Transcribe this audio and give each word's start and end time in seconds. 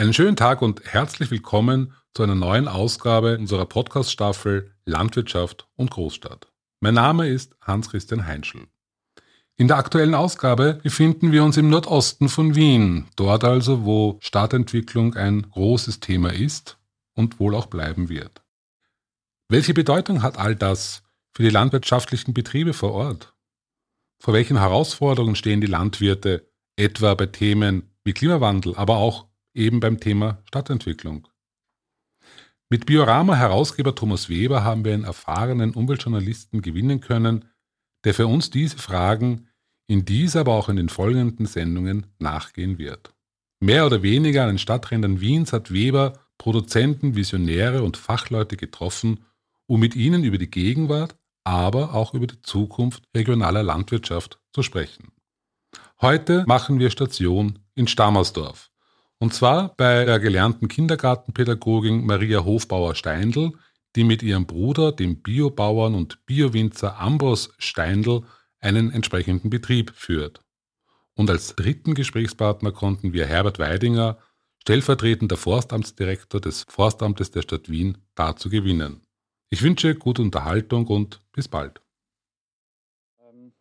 Einen 0.00 0.14
schönen 0.14 0.34
Tag 0.34 0.62
und 0.62 0.82
herzlich 0.82 1.30
willkommen 1.30 1.92
zu 2.14 2.22
einer 2.22 2.34
neuen 2.34 2.68
Ausgabe 2.68 3.36
unserer 3.36 3.66
Podcast-Staffel 3.66 4.72
Landwirtschaft 4.86 5.68
und 5.76 5.90
Großstadt. 5.90 6.50
Mein 6.80 6.94
Name 6.94 7.28
ist 7.28 7.54
Hans-Christian 7.60 8.26
Heinschel. 8.26 8.66
In 9.58 9.68
der 9.68 9.76
aktuellen 9.76 10.14
Ausgabe 10.14 10.80
befinden 10.82 11.32
wir 11.32 11.44
uns 11.44 11.58
im 11.58 11.68
Nordosten 11.68 12.30
von 12.30 12.54
Wien, 12.54 13.08
dort 13.16 13.44
also, 13.44 13.84
wo 13.84 14.16
Stadtentwicklung 14.22 15.16
ein 15.16 15.42
großes 15.50 16.00
Thema 16.00 16.32
ist 16.32 16.78
und 17.14 17.38
wohl 17.38 17.54
auch 17.54 17.66
bleiben 17.66 18.08
wird. 18.08 18.40
Welche 19.50 19.74
Bedeutung 19.74 20.22
hat 20.22 20.38
all 20.38 20.56
das 20.56 21.02
für 21.34 21.42
die 21.42 21.50
landwirtschaftlichen 21.50 22.32
Betriebe 22.32 22.72
vor 22.72 22.92
Ort? 22.92 23.34
Vor 24.18 24.32
welchen 24.32 24.56
Herausforderungen 24.56 25.36
stehen 25.36 25.60
die 25.60 25.66
Landwirte, 25.66 26.50
etwa 26.76 27.12
bei 27.12 27.26
Themen 27.26 27.90
wie 28.02 28.14
Klimawandel, 28.14 28.74
aber 28.76 28.96
auch 28.96 29.29
eben 29.54 29.80
beim 29.80 30.00
Thema 30.00 30.42
Stadtentwicklung. 30.46 31.28
Mit 32.68 32.86
Biorama-Herausgeber 32.86 33.94
Thomas 33.94 34.28
Weber 34.28 34.62
haben 34.62 34.84
wir 34.84 34.94
einen 34.94 35.04
erfahrenen 35.04 35.74
Umweltjournalisten 35.74 36.62
gewinnen 36.62 37.00
können, 37.00 37.46
der 38.04 38.14
für 38.14 38.26
uns 38.26 38.50
diese 38.50 38.78
Fragen 38.78 39.48
in 39.88 40.04
dieser, 40.04 40.40
aber 40.40 40.54
auch 40.54 40.68
in 40.68 40.76
den 40.76 40.88
folgenden 40.88 41.46
Sendungen 41.46 42.06
nachgehen 42.18 42.78
wird. 42.78 43.12
Mehr 43.58 43.86
oder 43.86 44.02
weniger 44.02 44.42
an 44.42 44.50
den 44.50 44.58
Stadträndern 44.58 45.20
Wiens 45.20 45.52
hat 45.52 45.72
Weber 45.72 46.14
Produzenten, 46.38 47.16
Visionäre 47.16 47.82
und 47.82 47.98
Fachleute 47.98 48.56
getroffen, 48.56 49.26
um 49.66 49.80
mit 49.80 49.94
ihnen 49.94 50.24
über 50.24 50.38
die 50.38 50.50
Gegenwart, 50.50 51.14
aber 51.44 51.94
auch 51.94 52.14
über 52.14 52.26
die 52.26 52.40
Zukunft 52.40 53.02
regionaler 53.14 53.62
Landwirtschaft 53.62 54.40
zu 54.54 54.62
sprechen. 54.62 55.12
Heute 56.00 56.44
machen 56.46 56.78
wir 56.78 56.90
Station 56.90 57.58
in 57.74 57.86
Stammersdorf, 57.86 58.69
und 59.20 59.34
zwar 59.34 59.76
bei 59.76 60.06
der 60.06 60.18
gelernten 60.18 60.66
Kindergartenpädagogin 60.66 62.06
Maria 62.06 62.42
Hofbauer-Steindl, 62.42 63.52
die 63.94 64.04
mit 64.04 64.22
ihrem 64.22 64.46
Bruder, 64.46 64.92
dem 64.92 65.20
Biobauern 65.20 65.94
und 65.94 66.24
Biowinzer 66.24 66.98
Ambros 66.98 67.52
Steindl, 67.58 68.22
einen 68.60 68.90
entsprechenden 68.90 69.50
Betrieb 69.50 69.92
führt. 69.94 70.40
Und 71.14 71.28
als 71.28 71.54
dritten 71.54 71.94
Gesprächspartner 71.94 72.72
konnten 72.72 73.12
wir 73.12 73.26
Herbert 73.26 73.58
Weidinger, 73.58 74.16
stellvertretender 74.62 75.36
Forstamtsdirektor 75.36 76.40
des 76.40 76.64
Forstamtes 76.68 77.30
der 77.30 77.42
Stadt 77.42 77.68
Wien, 77.68 77.98
dazu 78.14 78.48
gewinnen. 78.48 79.02
Ich 79.50 79.60
wünsche 79.60 79.96
gute 79.96 80.22
Unterhaltung 80.22 80.86
und 80.86 81.20
bis 81.32 81.46
bald. 81.46 81.82
Ähm, 83.20 83.52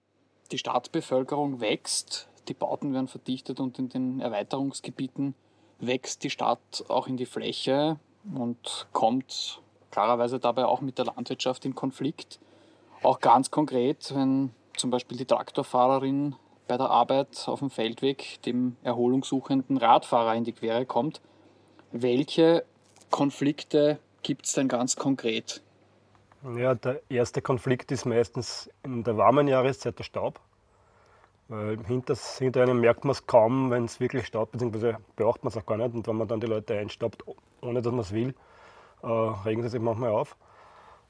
die 0.53 0.57
Stadtbevölkerung 0.57 1.59
wächst, 1.59 2.29
die 2.47 2.53
Bauten 2.53 2.93
werden 2.93 3.09
verdichtet 3.09 3.59
und 3.59 3.77
in 3.77 3.89
den 3.89 4.21
Erweiterungsgebieten 4.21 5.35
wächst 5.79 6.23
die 6.23 6.29
Stadt 6.29 6.83
auch 6.87 7.07
in 7.07 7.17
die 7.17 7.25
Fläche 7.25 7.99
und 8.35 8.87
kommt 8.91 9.61
klarerweise 9.91 10.39
dabei 10.39 10.65
auch 10.65 10.81
mit 10.81 10.97
der 10.97 11.05
Landwirtschaft 11.05 11.65
in 11.65 11.75
Konflikt. 11.75 12.39
Auch 13.01 13.19
ganz 13.19 13.49
konkret, 13.49 14.13
wenn 14.13 14.51
zum 14.75 14.89
Beispiel 14.89 15.17
die 15.17 15.25
Traktorfahrerin 15.25 16.35
bei 16.67 16.77
der 16.77 16.89
Arbeit 16.89 17.47
auf 17.47 17.59
dem 17.59 17.69
Feldweg 17.69 18.41
dem 18.43 18.75
erholungssuchenden 18.83 19.77
Radfahrer 19.77 20.35
in 20.35 20.43
die 20.43 20.51
Quere 20.51 20.85
kommt. 20.85 21.21
Welche 21.91 22.63
Konflikte 23.09 23.99
gibt 24.21 24.45
es 24.45 24.53
denn 24.53 24.67
ganz 24.67 24.95
konkret? 24.95 25.61
Ja, 26.55 26.75
der 26.75 27.01
erste 27.09 27.41
Konflikt 27.41 27.91
ist 27.91 28.05
meistens 28.05 28.69
in 28.83 29.03
der 29.03 29.17
warmen 29.17 29.47
Jahreszeit 29.47 29.97
der 29.97 30.03
Staub. 30.03 30.39
Weil 31.49 31.83
hinter, 31.85 32.15
hinter 32.37 32.61
einem 32.61 32.79
merkt 32.79 33.05
man 33.05 33.11
es 33.11 33.25
kaum, 33.25 33.71
wenn 33.71 33.85
es 33.85 33.99
wirklich 33.99 34.27
staubt, 34.27 34.51
beziehungsweise 34.51 34.97
beachtet 35.15 35.43
man 35.43 35.51
es 35.51 35.57
auch 35.57 35.65
gar 35.65 35.77
nicht. 35.77 35.95
Und 35.95 36.07
wenn 36.07 36.15
man 36.15 36.27
dann 36.27 36.39
die 36.39 36.47
Leute 36.47 36.77
einstaubt, 36.77 37.23
ohne 37.61 37.81
dass 37.81 37.91
man 37.91 38.01
es 38.01 38.13
will, 38.13 38.35
äh, 39.01 39.07
regen 39.07 39.63
sie 39.63 39.69
sich 39.69 39.81
manchmal 39.81 40.11
auf. 40.11 40.37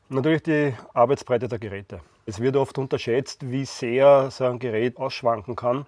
Natürlich 0.07 0.41
die 0.43 0.73
Arbeitsbreite 0.94 1.49
der 1.49 1.59
Geräte. 1.59 1.99
Es 2.25 2.39
wird 2.39 2.55
oft 2.55 2.78
unterschätzt, 2.78 3.51
wie 3.51 3.66
sehr 3.66 4.31
so 4.31 4.45
ein 4.45 4.59
Gerät 4.59 4.97
ausschwanken 4.97 5.57
kann. 5.57 5.85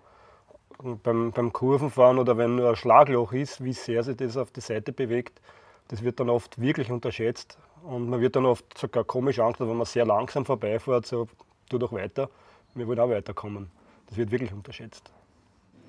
Beim, 1.03 1.31
beim 1.31 1.53
Kurvenfahren 1.53 2.19
oder 2.19 2.37
wenn 2.37 2.55
nur 2.55 2.69
ein 2.69 2.75
Schlagloch 2.75 3.31
ist, 3.33 3.63
wie 3.63 3.73
sehr 3.73 4.03
sich 4.03 4.17
das 4.17 4.35
auf 4.35 4.51
die 4.51 4.61
Seite 4.61 4.91
bewegt, 4.91 5.39
das 5.87 6.03
wird 6.03 6.19
dann 6.19 6.29
oft 6.29 6.59
wirklich 6.59 6.91
unterschätzt. 6.91 7.57
Und 7.83 8.09
man 8.09 8.19
wird 8.19 8.35
dann 8.35 8.45
oft 8.45 8.77
sogar 8.77 9.05
komisch 9.05 9.39
angeschaut, 9.39 9.69
wenn 9.69 9.77
man 9.77 9.85
sehr 9.85 10.05
langsam 10.05 10.45
vorbeifährt, 10.45 11.05
so, 11.05 11.27
tu 11.69 11.77
doch 11.77 11.93
weiter. 11.93 12.29
Wir 12.75 12.87
wollen 12.87 12.99
auch 12.99 13.09
weiterkommen. 13.09 13.71
Das 14.11 14.17
wird 14.17 14.31
wirklich 14.31 14.51
unterschätzt. 14.51 15.09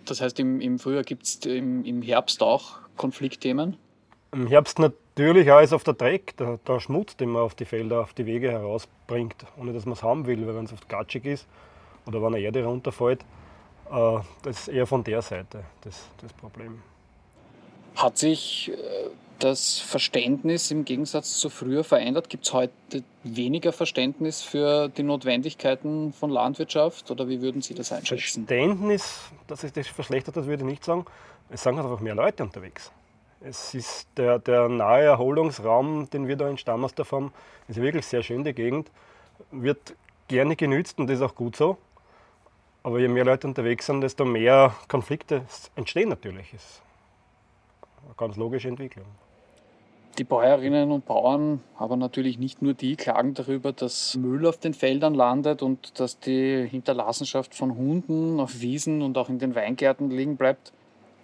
Das 0.04 0.20
heißt, 0.20 0.38
im, 0.38 0.60
im 0.60 0.78
Frühjahr 0.78 1.02
gibt 1.02 1.24
es 1.24 1.36
im, 1.44 1.84
im, 1.84 2.02
Herbst 2.02 2.40
auch 2.42 2.78
Konfliktthemen? 2.96 3.76
Im 4.30 4.46
Herbst 4.46 4.78
natürlich 4.78 5.48
ist 5.48 5.72
auf 5.72 5.82
der 5.82 5.94
Dreck, 5.94 6.36
der, 6.36 6.58
der, 6.58 6.78
Schmutz, 6.78 7.16
den 7.16 7.30
man 7.30 7.42
auf 7.42 7.56
die 7.56 7.64
Felder, 7.64 8.00
auf 8.02 8.14
die 8.14 8.24
Wege 8.24 8.50
herausbringt, 8.50 9.44
ohne 9.56 9.72
dass 9.72 9.86
man 9.86 9.94
es 9.94 10.04
haben 10.04 10.26
will, 10.26 10.46
weil 10.46 10.54
wenn 10.54 10.64
es 10.66 10.72
oft 10.72 10.88
gatschig 10.88 11.24
ist 11.24 11.48
oder 12.06 12.22
wenn 12.22 12.34
eine 12.34 12.40
Erde 12.40 12.64
runterfällt, 12.64 13.22
äh, 13.90 14.18
das 14.42 14.60
ist 14.60 14.68
eher 14.68 14.86
von 14.86 15.02
der 15.02 15.20
Seite 15.20 15.64
das, 15.80 16.08
das 16.20 16.32
Problem. 16.32 16.80
Hat 17.96 18.18
sich 18.18 18.70
äh, 18.70 19.10
das 19.42 19.80
Verständnis 19.80 20.70
im 20.70 20.84
Gegensatz 20.84 21.38
zu 21.38 21.50
früher 21.50 21.84
verändert? 21.84 22.28
Gibt 22.28 22.46
es 22.46 22.52
heute 22.52 22.72
weniger 23.24 23.72
Verständnis 23.72 24.42
für 24.42 24.88
die 24.88 25.02
Notwendigkeiten 25.02 26.12
von 26.12 26.30
Landwirtschaft 26.30 27.10
oder 27.10 27.28
wie 27.28 27.40
würden 27.40 27.60
Sie 27.60 27.74
das 27.74 27.92
einschätzen? 27.92 28.46
Verständnis, 28.46 29.20
dass 29.48 29.62
sich 29.62 29.72
das 29.72 29.88
verschlechtert 29.88 30.36
hat, 30.36 30.46
würde 30.46 30.62
ich 30.62 30.70
nicht 30.70 30.84
sagen. 30.84 31.04
Es 31.50 31.62
sind 31.62 31.76
halt 31.76 31.86
einfach 31.86 32.00
mehr 32.00 32.14
Leute 32.14 32.42
unterwegs. 32.42 32.92
Es 33.40 33.74
ist 33.74 34.06
der, 34.16 34.38
der 34.38 34.68
nahe 34.68 35.02
Erholungsraum, 35.02 36.08
den 36.10 36.28
wir 36.28 36.36
da 36.36 36.48
in 36.48 36.58
Stammersdorf 36.58 37.10
haben, 37.10 37.32
ist 37.66 37.80
wirklich 37.80 38.06
sehr 38.06 38.22
schön, 38.22 38.44
die 38.44 38.52
Gegend. 38.52 38.90
Wird 39.50 39.96
gerne 40.28 40.54
genützt 40.54 40.98
und 40.98 41.08
das 41.08 41.16
ist 41.16 41.22
auch 41.22 41.34
gut 41.34 41.56
so. 41.56 41.78
Aber 42.84 43.00
je 43.00 43.08
mehr 43.08 43.24
Leute 43.24 43.48
unterwegs 43.48 43.86
sind, 43.86 44.00
desto 44.00 44.24
mehr 44.24 44.74
Konflikte 44.88 45.42
entstehen 45.74 46.08
natürlich. 46.08 46.54
Ist 46.54 46.82
eine 48.04 48.14
ganz 48.16 48.36
logische 48.36 48.68
Entwicklung. 48.68 49.06
Die 50.18 50.24
Bäuerinnen 50.24 50.90
und 50.90 51.06
Bauern, 51.06 51.60
aber 51.78 51.96
natürlich 51.96 52.38
nicht 52.38 52.60
nur 52.60 52.74
die, 52.74 52.96
klagen 52.96 53.32
darüber, 53.32 53.72
dass 53.72 54.14
Müll 54.14 54.46
auf 54.46 54.58
den 54.58 54.74
Feldern 54.74 55.14
landet 55.14 55.62
und 55.62 55.98
dass 55.98 56.18
die 56.18 56.66
Hinterlassenschaft 56.68 57.54
von 57.54 57.74
Hunden 57.76 58.38
auf 58.38 58.60
Wiesen 58.60 59.00
und 59.00 59.16
auch 59.16 59.30
in 59.30 59.38
den 59.38 59.54
Weingärten 59.54 60.10
liegen 60.10 60.36
bleibt. 60.36 60.72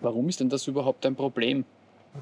Warum 0.01 0.31
ist 0.31 0.41
denn 0.41 0.49
das 0.49 0.67
überhaupt 0.67 1.05
ein 1.05 1.17
Problem? 1.17 1.67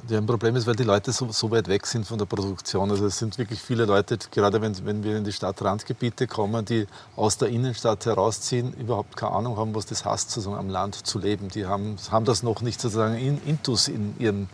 Ja, 0.09 0.19
ein 0.19 0.27
Problem 0.27 0.55
ist, 0.57 0.67
weil 0.67 0.77
die 0.77 0.85
Leute 0.85 1.11
so, 1.13 1.31
so, 1.33 1.51
weit 1.51 1.69
weg 1.69 1.87
sind 1.87 2.07
von 2.07 2.19
der 2.19 2.27
Produktion. 2.27 2.91
Also 2.91 3.07
es 3.07 3.19
sind 3.19 3.39
wirklich 3.39 3.61
viele 3.61 3.85
Leute, 3.85 4.19
gerade 4.31 4.61
wenn, 4.61 4.85
wenn 4.87 5.03
wir 5.03 5.17
in 5.17 5.25
die 5.25 5.33
Stadtrandgebiete 5.33 6.27
kommen, 6.27 6.65
die 6.65 6.87
aus 7.17 7.39
der 7.39 7.49
Innenstadt 7.49 8.07
herausziehen, 8.07 8.73
überhaupt 8.75 9.17
keine 9.17 9.33
Ahnung 9.33 9.57
haben, 9.57 9.75
was 9.75 9.87
das 9.87 10.05
heißt, 10.05 10.31
sozusagen 10.31 10.59
am 10.59 10.69
Land 10.69 11.07
zu 11.07 11.19
leben. 11.19 11.49
Die 11.49 11.67
haben, 11.67 11.97
haben 12.11 12.25
das 12.25 12.43
noch 12.43 12.61
nicht 12.63 12.81
sozusagen 12.81 13.17
in, 13.17 13.43
intus 13.47 13.89
in 13.89 14.15
ihrem 14.19 14.49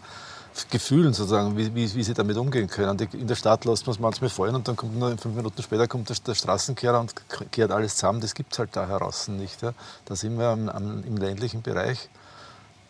Gefühlen 0.70 1.14
sozusagen, 1.14 1.56
wie, 1.56 1.74
wie, 1.74 1.94
wie, 1.94 2.02
sie 2.02 2.14
damit 2.14 2.36
umgehen 2.36 2.68
können. 2.68 2.98
In 3.12 3.26
der 3.26 3.34
Stadt 3.36 3.64
lässt 3.64 3.86
man 3.86 3.94
es 3.94 4.00
manchmal 4.00 4.30
fallen 4.30 4.54
und 4.54 4.68
dann 4.68 4.76
kommt 4.76 4.98
nur 4.98 5.16
fünf 5.16 5.34
Minuten 5.34 5.62
später 5.62 5.88
kommt 5.88 6.08
der, 6.08 6.16
der 6.26 6.34
Straßenkehrer 6.34 7.00
und 7.00 7.14
kehrt 7.50 7.70
alles 7.70 7.96
zusammen. 7.96 8.20
Das 8.20 8.34
gibt 8.34 8.52
es 8.52 8.58
halt 8.58 8.70
da 8.74 8.86
heraus 8.86 9.28
nicht. 9.28 9.62
Ja. 9.62 9.72
Da 10.04 10.14
sind 10.14 10.38
wir 10.38 10.48
am, 10.48 10.68
am, 10.68 11.04
im 11.04 11.16
ländlichen 11.16 11.62
Bereich 11.62 12.08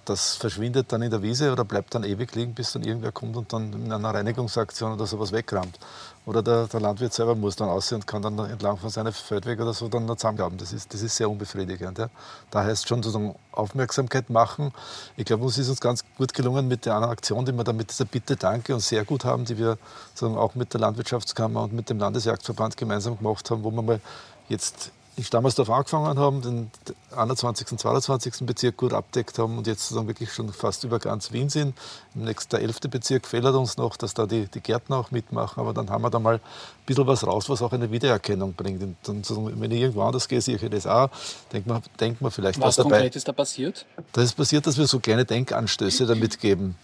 das 0.04 0.36
verschwindet 0.36 0.92
dann 0.92 1.02
in 1.02 1.10
der 1.10 1.22
Wiese 1.22 1.52
oder 1.52 1.64
bleibt 1.64 1.94
dann 1.94 2.02
ewig 2.02 2.34
liegen, 2.34 2.54
bis 2.54 2.72
dann 2.72 2.82
irgendwer 2.82 3.12
kommt 3.12 3.36
und 3.36 3.52
dann 3.52 3.72
in 3.72 3.92
einer 3.92 4.12
Reinigungsaktion 4.12 4.92
oder 4.92 5.06
sowas 5.06 5.30
wegrammt. 5.32 5.78
Oder 6.24 6.42
der, 6.42 6.66
der 6.66 6.80
Landwirt 6.80 7.12
selber 7.12 7.34
muss 7.34 7.56
dann 7.56 7.68
aussehen 7.68 7.96
und 7.96 8.06
kann 8.06 8.22
dann 8.22 8.38
entlang 8.38 8.76
von 8.76 8.90
seinem 8.90 9.12
Feldweg 9.12 9.60
oder 9.60 9.72
so 9.72 9.88
dann 9.88 10.06
noch 10.06 10.16
zusammengraben. 10.16 10.56
Das 10.58 10.72
ist, 10.72 10.92
das 10.92 11.02
ist 11.02 11.16
sehr 11.16 11.28
unbefriedigend. 11.28 11.98
Ja. 11.98 12.08
Da 12.50 12.62
heißt 12.64 12.88
schon 12.88 13.02
sozusagen 13.02 13.34
Aufmerksamkeit 13.50 14.30
machen. 14.30 14.72
Ich 15.16 15.24
glaube, 15.24 15.44
uns 15.44 15.58
ist 15.58 15.68
uns 15.68 15.80
ganz 15.80 16.04
gut 16.16 16.32
gelungen 16.32 16.68
mit 16.68 16.86
der 16.86 16.94
anderen 16.94 17.12
Aktion, 17.12 17.44
die 17.44 17.52
wir 17.52 17.64
dann 17.64 17.76
mit 17.76 17.90
dieser 17.90 18.04
Bitte 18.04 18.36
Danke 18.36 18.74
und 18.74 18.80
sehr 18.80 19.04
gut 19.04 19.24
haben, 19.24 19.44
die 19.44 19.58
wir 19.58 19.78
sozusagen 20.14 20.38
auch 20.38 20.54
mit 20.54 20.72
der 20.72 20.80
Landwirtschaftskammer 20.80 21.62
und 21.62 21.72
mit 21.72 21.90
dem 21.90 21.98
Landesjagdverband 21.98 22.76
gemeinsam 22.76 23.18
gemacht 23.18 23.50
haben, 23.50 23.64
wo 23.64 23.70
wir 23.70 23.82
mal 23.82 24.00
jetzt 24.48 24.92
in 25.16 25.24
Stammersdorf 25.24 25.68
angefangen 25.68 26.18
haben, 26.18 26.40
den 26.40 26.70
21. 27.14 27.70
und 27.72 27.78
22. 27.78 28.46
Bezirk 28.46 28.78
gut 28.78 28.94
abdeckt 28.94 29.38
haben 29.38 29.58
und 29.58 29.66
jetzt 29.66 29.82
sozusagen 29.82 30.08
wirklich 30.08 30.32
schon 30.32 30.50
fast 30.52 30.84
über 30.84 30.98
ganz 30.98 31.32
Wien 31.32 31.50
sind. 31.50 31.76
Im 32.14 32.24
nächsten, 32.24 32.50
der 32.50 32.60
11. 32.60 32.80
Bezirk 32.90 33.26
fehlt 33.26 33.44
uns 33.44 33.76
noch, 33.76 33.96
dass 33.96 34.14
da 34.14 34.26
die, 34.26 34.46
die 34.46 34.60
Gärtner 34.60 34.96
auch 34.96 35.10
mitmachen, 35.10 35.60
aber 35.60 35.74
dann 35.74 35.90
haben 35.90 36.02
wir 36.02 36.10
da 36.10 36.18
mal 36.18 36.36
ein 36.36 36.40
bisschen 36.86 37.06
was 37.06 37.26
raus, 37.26 37.50
was 37.50 37.60
auch 37.60 37.72
eine 37.72 37.90
Wiedererkennung 37.90 38.54
bringt. 38.54 38.82
Und 38.82 38.96
dann, 39.06 39.22
wenn 39.60 39.70
ich 39.70 39.80
irgendwo 39.82 40.02
anders 40.02 40.28
gehe, 40.28 40.40
sehe 40.40 40.56
ich 40.56 40.70
das 40.70 40.86
auch, 40.86 41.10
denkt 41.52 41.68
man, 41.68 41.82
denkt 42.00 42.22
man 42.22 42.30
vielleicht 42.30 42.58
was, 42.58 42.68
was 42.68 42.76
dabei. 42.76 42.90
Was 42.90 42.96
konkret 42.98 43.16
ist 43.16 43.28
da 43.28 43.32
passiert? 43.32 43.84
Da 44.12 44.22
ist 44.22 44.34
passiert, 44.34 44.66
dass 44.66 44.78
wir 44.78 44.86
so 44.86 44.98
kleine 44.98 45.26
Denkanstöße 45.26 46.06
damit 46.06 46.40
geben 46.40 46.76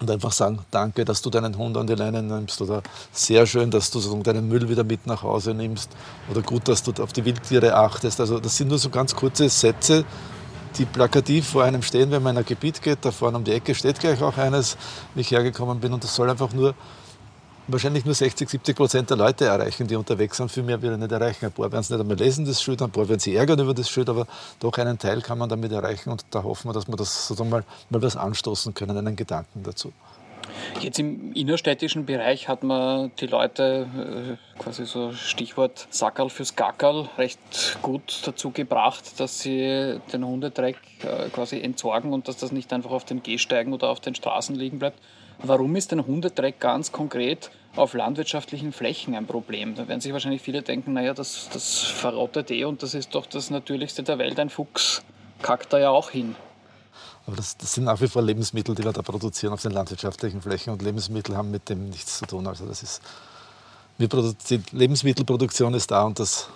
und 0.00 0.10
einfach 0.10 0.32
sagen, 0.32 0.60
danke, 0.70 1.04
dass 1.04 1.22
du 1.22 1.30
deinen 1.30 1.56
Hund 1.56 1.76
an 1.76 1.86
die 1.86 1.94
Leine 1.94 2.22
nimmst 2.22 2.60
oder 2.60 2.82
sehr 3.12 3.46
schön, 3.46 3.70
dass 3.70 3.90
du 3.90 4.00
deinen 4.22 4.48
Müll 4.48 4.68
wieder 4.68 4.84
mit 4.84 5.06
nach 5.06 5.22
Hause 5.22 5.54
nimmst 5.54 5.90
oder 6.30 6.42
gut, 6.42 6.68
dass 6.68 6.82
du 6.82 6.92
auf 7.02 7.12
die 7.12 7.24
Wildtiere 7.24 7.74
achtest. 7.74 8.20
Also 8.20 8.38
das 8.38 8.56
sind 8.56 8.68
nur 8.68 8.78
so 8.78 8.90
ganz 8.90 9.14
kurze 9.14 9.48
Sätze, 9.48 10.04
die 10.76 10.84
plakativ 10.84 11.48
vor 11.48 11.64
einem 11.64 11.82
stehen, 11.82 12.10
wenn 12.10 12.22
man 12.22 12.36
in 12.36 12.38
ein 12.38 12.46
Gebiet 12.46 12.80
geht, 12.82 12.98
da 13.02 13.10
vorne 13.10 13.38
um 13.38 13.44
die 13.44 13.52
Ecke 13.52 13.74
steht 13.74 13.98
gleich 13.98 14.22
auch 14.22 14.36
eines, 14.36 14.76
wie 15.14 15.22
ich 15.22 15.30
hergekommen 15.30 15.80
bin. 15.80 15.92
Und 15.92 16.04
das 16.04 16.14
soll 16.14 16.30
einfach 16.30 16.52
nur 16.52 16.74
wahrscheinlich 17.68 18.04
nur 18.04 18.14
60, 18.14 18.48
70 18.48 18.76
Prozent 18.76 19.10
der 19.10 19.16
Leute 19.16 19.44
erreichen, 19.44 19.86
die 19.86 19.96
unterwegs 19.96 20.36
sind. 20.36 20.50
Viel 20.50 20.62
mehr 20.62 20.80
will 20.82 20.90
er 20.90 20.96
nicht 20.96 21.12
erreichen. 21.12 21.46
Ein 21.46 21.52
paar 21.52 21.70
werden 21.70 21.80
es 21.80 21.90
nicht 21.90 22.00
einmal 22.00 22.16
lesen, 22.16 22.44
das 22.44 22.62
Schild, 22.62 22.82
ein 22.82 22.90
paar 22.90 23.08
werden 23.08 23.20
sich 23.20 23.34
ärgern 23.34 23.58
über 23.60 23.74
das 23.74 23.88
Schild, 23.88 24.08
aber 24.08 24.26
doch 24.60 24.76
einen 24.78 24.98
Teil 24.98 25.20
kann 25.20 25.38
man 25.38 25.48
damit 25.48 25.72
erreichen 25.72 26.10
und 26.10 26.24
da 26.30 26.42
hoffen 26.42 26.68
wir, 26.68 26.72
dass 26.72 26.88
wir 26.88 26.96
das 26.96 27.28
sozusagen 27.28 27.50
mal, 27.50 27.64
mal 27.90 28.02
was 28.02 28.16
anstoßen 28.16 28.74
können, 28.74 28.96
einen 28.96 29.16
Gedanken 29.16 29.62
dazu. 29.62 29.92
Jetzt 30.80 30.98
im 30.98 31.32
innerstädtischen 31.34 32.06
Bereich 32.06 32.48
hat 32.48 32.62
man 32.62 33.10
die 33.20 33.26
Leute, 33.26 34.38
äh, 34.58 34.62
quasi 34.62 34.86
so 34.86 35.12
Stichwort 35.12 35.86
Sackerl 35.90 36.30
fürs 36.30 36.56
Gackerl, 36.56 37.08
recht 37.18 37.78
gut 37.82 38.20
dazu 38.24 38.50
gebracht, 38.50 39.18
dass 39.20 39.40
sie 39.40 40.00
den 40.12 40.24
Hundedreck 40.24 40.76
äh, 41.02 41.28
quasi 41.30 41.60
entsorgen 41.60 42.12
und 42.12 42.28
dass 42.28 42.36
das 42.36 42.52
nicht 42.52 42.72
einfach 42.72 42.90
auf 42.90 43.04
den 43.04 43.22
Gehsteigen 43.22 43.72
oder 43.72 43.90
auf 43.90 44.00
den 44.00 44.14
Straßen 44.14 44.54
liegen 44.54 44.78
bleibt. 44.78 44.98
Warum 45.40 45.76
ist 45.76 45.92
denn 45.92 46.04
Hundedreck 46.04 46.58
ganz 46.58 46.90
konkret 46.90 47.50
auf 47.76 47.94
landwirtschaftlichen 47.94 48.72
Flächen 48.72 49.14
ein 49.14 49.26
Problem? 49.26 49.76
Da 49.76 49.86
werden 49.86 50.00
sich 50.00 50.12
wahrscheinlich 50.12 50.42
viele 50.42 50.62
denken, 50.62 50.94
naja, 50.94 51.14
das, 51.14 51.48
das 51.52 51.78
verrottet 51.78 52.50
eh 52.50 52.64
und 52.64 52.82
das 52.82 52.94
ist 52.94 53.14
doch 53.14 53.26
das 53.26 53.50
Natürlichste 53.50 54.02
der 54.02 54.18
Welt. 54.18 54.38
Ein 54.40 54.50
Fuchs 54.50 55.02
kackt 55.40 55.72
da 55.72 55.78
ja 55.78 55.90
auch 55.90 56.10
hin. 56.10 56.34
Aber 57.26 57.36
das, 57.36 57.56
das, 57.56 57.74
sind 57.74 57.84
nach 57.84 58.00
wie 58.00 58.08
vor 58.08 58.22
Lebensmittel, 58.22 58.74
die 58.74 58.82
wir 58.82 58.92
da 58.92 59.02
produzieren 59.02 59.52
auf 59.52 59.62
den 59.62 59.72
landwirtschaftlichen 59.72 60.42
Flächen 60.42 60.72
und 60.72 60.82
Lebensmittel 60.82 61.36
haben 61.36 61.50
mit 61.50 61.68
dem 61.68 61.88
nichts 61.88 62.18
zu 62.18 62.26
tun. 62.26 62.46
Also 62.46 62.66
das 62.66 62.82
ist, 62.82 63.02
wir 63.98 64.08
produzieren, 64.08 64.64
Lebensmittelproduktion 64.72 65.74
ist 65.74 65.90
da 65.90 66.04
und 66.04 66.18
das 66.18 66.48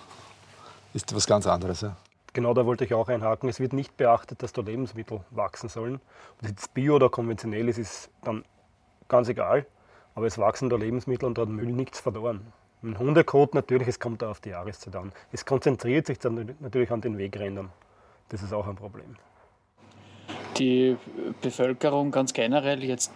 ist 0.93 1.15
was 1.15 1.25
ganz 1.25 1.47
anderes. 1.47 1.81
Ja. 1.81 1.95
Genau 2.33 2.53
da 2.55 2.65
wollte 2.65 2.83
ich 2.83 2.93
auch 2.95 3.07
einhaken. 3.07 3.47
Es 3.47 3.59
wird 3.59 3.73
nicht 3.73 3.95
beachtet, 3.95 4.41
dass 4.41 4.51
da 4.51 4.61
Lebensmittel 4.61 5.21
wachsen 5.29 5.69
sollen. 5.69 6.01
Ob 6.41 6.55
das 6.55 6.67
bio 6.67 6.95
oder 6.95 7.09
konventionell 7.09 7.69
ist, 7.69 7.77
ist 7.77 8.09
dann 8.23 8.43
ganz 9.13 9.29
egal. 9.29 9.65
Aber 10.15 10.25
es 10.25 10.37
wachsen 10.37 10.69
da 10.69 10.75
Lebensmittel 10.75 11.25
und 11.25 11.37
da 11.37 11.43
hat 11.43 11.49
Müll 11.49 11.71
nichts 11.71 11.99
verloren. 11.99 12.41
Ein 12.83 12.99
Hundekot 12.99 13.53
natürlich, 13.53 13.87
es 13.87 13.99
kommt 13.99 14.21
da 14.21 14.31
auf 14.31 14.41
die 14.41 14.49
Jahreszeit 14.49 14.95
an. 14.95 15.11
Es 15.31 15.45
konzentriert 15.45 16.07
sich 16.07 16.19
dann 16.19 16.55
natürlich 16.59 16.91
an 16.91 17.01
den 17.01 17.17
Wegrändern. 17.17 17.69
Das 18.29 18.41
ist 18.41 18.53
auch 18.53 18.67
ein 18.67 18.75
Problem. 18.75 19.15
Die 20.57 20.97
Bevölkerung 21.41 22.11
ganz 22.11 22.33
generell, 22.33 22.83
jetzt 22.83 23.11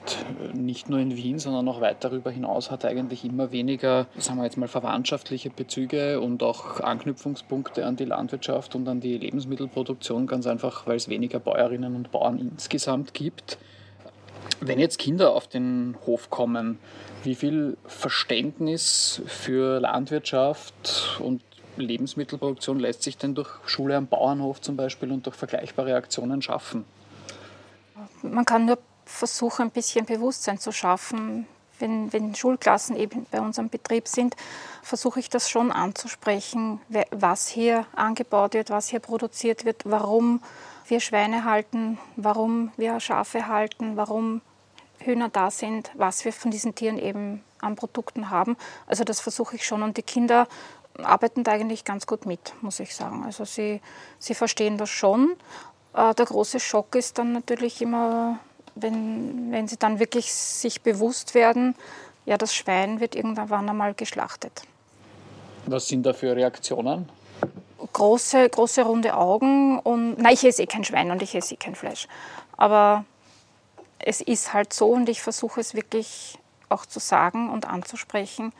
nicht 0.53 0.89
nur 0.89 0.99
in 0.99 1.15
Wien, 1.15 1.38
sondern 1.38 1.67
auch 1.67 1.81
weit 1.81 2.03
darüber 2.03 2.31
hinaus, 2.31 2.71
hat 2.71 2.83
eigentlich 2.85 3.25
immer 3.25 3.51
weniger, 3.51 4.07
sagen 4.17 4.39
wir 4.39 4.45
jetzt 4.45 4.57
mal, 4.57 4.67
verwandtschaftliche 4.67 5.49
Bezüge 5.51 6.19
und 6.19 6.41
auch 6.41 6.79
Anknüpfungspunkte 6.79 7.85
an 7.85 7.95
die 7.95 8.05
Landwirtschaft 8.05 8.73
und 8.75 8.88
an 8.88 9.01
die 9.01 9.17
Lebensmittelproduktion, 9.17 10.25
ganz 10.25 10.47
einfach, 10.47 10.88
weil 10.88 10.95
es 10.95 11.09
weniger 11.09 11.39
Bäuerinnen 11.39 11.95
und 11.95 12.11
Bauern 12.11 12.39
insgesamt 12.39 13.13
gibt. 13.13 13.59
Wenn 14.59 14.80
jetzt 14.80 14.98
Kinder 14.98 15.33
auf 15.33 15.48
den 15.48 15.95
Hof 16.06 16.30
kommen, 16.30 16.80
wie 17.24 17.36
viel 17.36 17.77
Verständnis 17.86 19.21
für 19.27 19.80
Landwirtschaft 19.80 21.19
und 21.19 21.42
Lebensmittelproduktion 21.77 22.80
lässt 22.80 23.04
sich 23.04 23.18
denn 23.18 23.36
durch 23.36 23.50
Schule 23.65 23.95
am 23.95 24.07
Bauernhof 24.07 24.62
zum 24.62 24.75
Beispiel 24.75 25.12
und 25.12 25.25
durch 25.25 25.36
vergleichbare 25.36 25.95
Aktionen 25.95 26.42
schaffen? 26.42 26.86
Man 28.24 28.45
kann 28.45 28.65
nur 28.65 28.80
versuchen, 29.06 29.63
ein 29.63 29.71
bisschen 29.71 30.06
Bewusstsein 30.06 30.59
zu 30.59 30.71
schaffen. 30.71 31.48
Wenn, 31.80 32.12
wenn 32.12 32.33
Schulklassen 32.33 32.95
eben 32.95 33.27
bei 33.30 33.39
unserem 33.39 33.69
Betrieb 33.69 34.07
sind, 34.07 34.36
versuche 34.81 35.19
ich 35.19 35.30
das 35.30 35.48
schon 35.48 35.71
anzusprechen, 35.71 36.81
was 37.12 37.48
hier 37.48 37.86
angebaut 37.95 38.56
wird, 38.56 38.71
was 38.71 38.88
hier 38.88 39.00
produziert 39.00 39.63
wird, 39.63 39.83
warum 39.86 40.42
wir 40.88 41.00
Schweine 41.00 41.44
halten, 41.44 42.00
warum 42.15 42.71
wir 42.77 43.00
Schafe 43.00 43.48
halten, 43.48 43.95
warum 43.95 44.42
Hühner 44.99 45.29
da 45.29 45.51
sind, 45.51 45.91
was 45.95 46.25
wir 46.25 46.33
von 46.33 46.51
diesen 46.51 46.75
Tieren 46.75 46.97
eben 46.97 47.44
an 47.59 47.75
Produkten 47.75 48.29
haben. 48.29 48.57
Also 48.88 49.03
das 49.03 49.19
versuche 49.19 49.55
ich 49.55 49.65
schon 49.65 49.83
und 49.83 49.97
die 49.97 50.03
Kinder 50.03 50.47
arbeiten 51.03 51.44
da 51.44 51.51
eigentlich 51.51 51.85
ganz 51.85 52.07
gut 52.07 52.25
mit, 52.25 52.53
muss 52.61 52.79
ich 52.79 52.95
sagen. 52.95 53.23
Also 53.23 53.45
sie, 53.45 53.81
sie 54.19 54.33
verstehen 54.33 54.77
das 54.77 54.89
schon. 54.89 55.35
Äh, 55.94 56.13
der 56.15 56.25
große 56.25 56.59
Schock 56.59 56.95
ist 56.95 57.17
dann 57.17 57.33
natürlich 57.33 57.81
immer, 57.81 58.39
wenn, 58.75 59.51
wenn 59.51 59.67
sie 59.67 59.77
dann 59.77 59.99
wirklich 59.99 60.33
sich 60.33 60.81
bewusst 60.81 61.35
werden, 61.35 61.75
ja, 62.25 62.38
das 62.38 62.53
Schwein 62.53 62.99
wird 62.99 63.15
irgendwann 63.15 63.69
einmal 63.69 63.94
geschlachtet. 63.94 64.63
Was 65.65 65.88
sind 65.88 66.05
da 66.05 66.13
für 66.13 66.35
Reaktionen? 66.35 67.09
große, 67.94 68.49
große 68.49 68.83
runde 68.83 69.15
Augen 69.15 69.79
und 69.79 70.19
nein, 70.19 70.33
ich 70.33 70.44
esse 70.44 70.63
eh 70.63 70.65
kein 70.65 70.83
Schwein 70.83 71.11
und 71.11 71.21
ich 71.21 71.35
esse 71.35 71.55
eh 71.55 71.57
kein 71.57 71.75
Fleisch. 71.75 72.07
Aber 72.55 73.05
es 73.99 74.21
ist 74.21 74.53
halt 74.53 74.73
so 74.73 74.88
und 74.88 75.09
ich 75.09 75.21
versuche 75.21 75.59
es 75.59 75.73
wirklich 75.73 76.38
auch 76.69 76.85
zu 76.85 76.99
sagen 76.99 77.49
und 77.49 77.67
anzusprechen, 77.67 78.53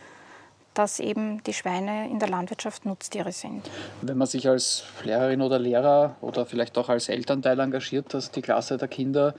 dass 0.74 1.00
eben 1.00 1.44
die 1.44 1.54
Schweine 1.54 2.10
in 2.10 2.20
der 2.20 2.30
Landwirtschaft 2.30 2.86
Nutztiere 2.86 3.32
sind. 3.32 3.70
Wenn 4.02 4.18
man 4.18 4.28
sich 4.28 4.48
als 4.48 4.84
Lehrerin 5.04 5.42
oder 5.42 5.58
Lehrer 5.58 6.16
oder 6.22 6.46
vielleicht 6.46 6.78
auch 6.78 6.90
als 6.90 7.10
Elternteil 7.10 7.60
engagiert, 7.60 8.14
dass 8.14 8.32
die 8.32 8.42
Klasse 8.42 8.78
der 8.78 8.88
Kinder 8.88 9.34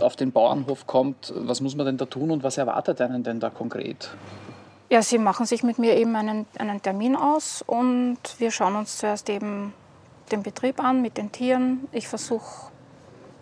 auf 0.00 0.16
den 0.16 0.32
Bauernhof 0.32 0.86
kommt, 0.86 1.32
was 1.36 1.60
muss 1.60 1.74
man 1.74 1.86
denn 1.86 1.96
da 1.96 2.06
tun 2.06 2.30
und 2.30 2.42
was 2.42 2.58
erwartet 2.58 3.00
einen 3.00 3.22
denn 3.22 3.40
da 3.40 3.50
konkret? 3.50 4.10
Ja, 4.88 5.02
sie 5.02 5.18
machen 5.18 5.46
sich 5.46 5.62
mit 5.62 5.78
mir 5.78 5.96
eben 5.96 6.14
einen, 6.16 6.46
einen 6.58 6.82
Termin 6.82 7.16
aus 7.16 7.62
und 7.66 8.18
wir 8.38 8.50
schauen 8.50 8.76
uns 8.76 8.98
zuerst 8.98 9.28
eben 9.30 9.72
den 10.30 10.42
Betrieb 10.42 10.82
an 10.82 11.02
mit 11.02 11.16
den 11.16 11.32
Tieren. 11.32 11.88
Ich 11.92 12.08
versuche 12.08 12.70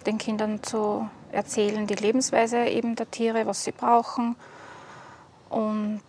den 0.07 0.17
Kindern 0.17 0.63
zu 0.63 1.09
erzählen, 1.33 1.87
die 1.87 1.95
Lebensweise 1.95 2.65
eben 2.67 2.97
der 2.97 3.11
Tiere, 3.11 3.47
was 3.47 3.65
sie 3.65 3.73
brauchen 3.73 4.37
und 5.49 6.03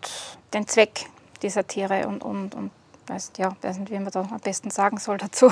den 0.53 0.67
Zweck 0.67 1.05
dieser 1.41 1.65
Tiere 1.65 2.07
und, 2.07 2.23
und, 2.23 2.55
und 2.55 2.71
weiß, 3.07 3.33
ja, 3.37 3.55
weiß 3.61 3.79
nicht, 3.79 3.91
wie 3.91 3.99
man 3.99 4.11
da 4.11 4.21
am 4.21 4.39
besten 4.39 4.69
sagen 4.69 4.97
soll 4.97 5.17
dazu. 5.17 5.51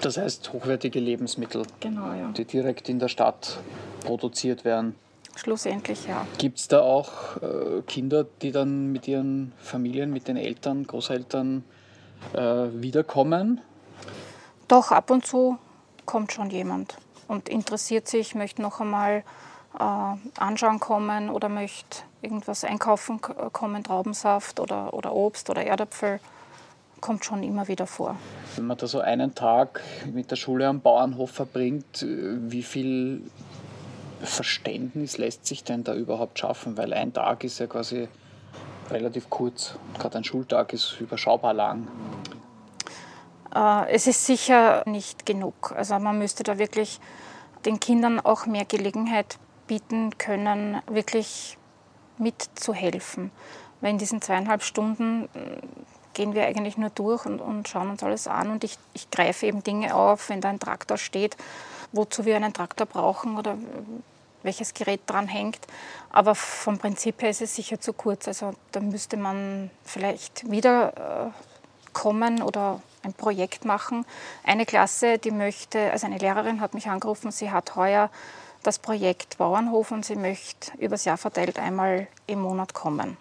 Das 0.00 0.16
heißt 0.16 0.52
hochwertige 0.52 1.00
Lebensmittel, 1.00 1.62
genau, 1.80 2.12
ja. 2.12 2.30
die 2.32 2.44
direkt 2.44 2.88
in 2.88 2.98
der 2.98 3.08
Stadt 3.08 3.58
produziert 4.04 4.64
werden. 4.64 4.94
Schlussendlich, 5.36 6.06
ja. 6.06 6.26
Gibt 6.38 6.58
es 6.58 6.68
da 6.68 6.80
auch 6.80 7.36
äh, 7.42 7.82
Kinder, 7.86 8.24
die 8.42 8.52
dann 8.52 8.92
mit 8.92 9.08
ihren 9.08 9.52
Familien, 9.58 10.12
mit 10.12 10.28
den 10.28 10.36
Eltern, 10.36 10.86
Großeltern 10.86 11.64
äh, 12.34 12.38
wiederkommen? 12.40 13.60
Doch, 14.68 14.92
ab 14.92 15.10
und 15.10 15.26
zu 15.26 15.58
kommt 16.06 16.32
schon 16.32 16.50
jemand 16.50 16.96
und 17.28 17.48
interessiert 17.48 18.08
sich, 18.08 18.34
möchte 18.34 18.62
noch 18.62 18.80
einmal 18.80 19.24
äh, 19.78 19.82
anschauen 20.38 20.80
kommen 20.80 21.30
oder 21.30 21.48
möchte 21.48 22.02
irgendwas 22.22 22.64
einkaufen 22.64 23.20
kommen, 23.20 23.84
Traubensaft 23.84 24.60
oder, 24.60 24.94
oder 24.94 25.12
Obst 25.14 25.50
oder 25.50 25.64
Erdäpfel. 25.64 26.20
Kommt 27.00 27.24
schon 27.24 27.42
immer 27.42 27.68
wieder 27.68 27.86
vor. 27.86 28.16
Wenn 28.56 28.66
man 28.66 28.78
da 28.78 28.86
so 28.86 29.00
einen 29.00 29.34
Tag 29.34 29.82
mit 30.12 30.30
der 30.30 30.36
Schule 30.36 30.66
am 30.66 30.80
Bauernhof 30.80 31.30
verbringt, 31.30 32.02
äh, 32.02 32.36
wie 32.50 32.62
viel 32.62 33.22
Verständnis 34.20 35.18
lässt 35.18 35.46
sich 35.46 35.64
denn 35.64 35.84
da 35.84 35.94
überhaupt 35.94 36.38
schaffen? 36.38 36.76
Weil 36.76 36.92
ein 36.94 37.12
Tag 37.12 37.44
ist 37.44 37.58
ja 37.58 37.66
quasi 37.66 38.08
relativ 38.90 39.28
kurz. 39.28 39.76
Gerade 39.98 40.18
ein 40.18 40.24
Schultag 40.24 40.72
ist 40.72 41.00
überschaubar 41.00 41.52
lang. 41.52 41.88
Äh, 43.54 43.90
es 43.90 44.06
ist 44.06 44.26
sicher 44.26 44.82
nicht 44.86 45.26
genug. 45.26 45.72
Also 45.76 45.98
man 45.98 46.18
müsste 46.18 46.42
da 46.42 46.58
wirklich 46.58 47.00
den 47.64 47.80
Kindern 47.80 48.20
auch 48.20 48.46
mehr 48.46 48.64
Gelegenheit 48.64 49.38
bieten 49.66 50.18
können, 50.18 50.82
wirklich 50.86 51.56
mitzuhelfen. 52.18 53.30
Weil 53.80 53.90
in 53.90 53.98
diesen 53.98 54.20
zweieinhalb 54.20 54.62
Stunden 54.62 55.28
äh, 55.34 55.60
gehen 56.12 56.34
wir 56.34 56.46
eigentlich 56.46 56.76
nur 56.76 56.90
durch 56.90 57.26
und, 57.26 57.40
und 57.40 57.68
schauen 57.68 57.90
uns 57.90 58.02
alles 58.02 58.28
an 58.28 58.50
und 58.50 58.64
ich, 58.64 58.78
ich 58.92 59.10
greife 59.10 59.46
eben 59.46 59.62
Dinge 59.62 59.94
auf, 59.94 60.28
wenn 60.28 60.40
da 60.40 60.48
ein 60.48 60.60
Traktor 60.60 60.96
steht, 60.96 61.36
wozu 61.92 62.24
wir 62.24 62.36
einen 62.36 62.52
Traktor 62.52 62.86
brauchen 62.86 63.36
oder 63.36 63.58
welches 64.42 64.74
Gerät 64.74 65.00
dran 65.06 65.26
hängt. 65.26 65.58
Aber 66.10 66.34
vom 66.34 66.78
Prinzip 66.78 67.22
her 67.22 67.30
ist 67.30 67.42
es 67.42 67.56
sicher 67.56 67.80
zu 67.80 67.92
kurz. 67.92 68.28
Also 68.28 68.52
da 68.72 68.80
müsste 68.80 69.16
man 69.16 69.70
vielleicht 69.84 70.48
wieder 70.50 71.32
äh, 71.32 71.92
kommen 71.92 72.42
oder 72.42 72.80
ein 73.04 73.12
Projekt 73.12 73.64
machen. 73.64 74.04
Eine 74.42 74.66
Klasse, 74.66 75.18
die 75.18 75.30
möchte, 75.30 75.90
also 75.92 76.06
eine 76.06 76.18
Lehrerin 76.18 76.60
hat 76.60 76.74
mich 76.74 76.88
angerufen, 76.88 77.30
sie 77.30 77.50
hat 77.50 77.76
heuer 77.76 78.10
das 78.62 78.78
Projekt 78.78 79.38
Bauernhof 79.38 79.90
und 79.90 80.04
sie 80.04 80.16
möchte 80.16 80.72
übers 80.78 81.04
Jahr 81.04 81.18
verteilt 81.18 81.58
einmal 81.58 82.08
im 82.26 82.40
Monat 82.40 82.74
kommen. 82.74 83.16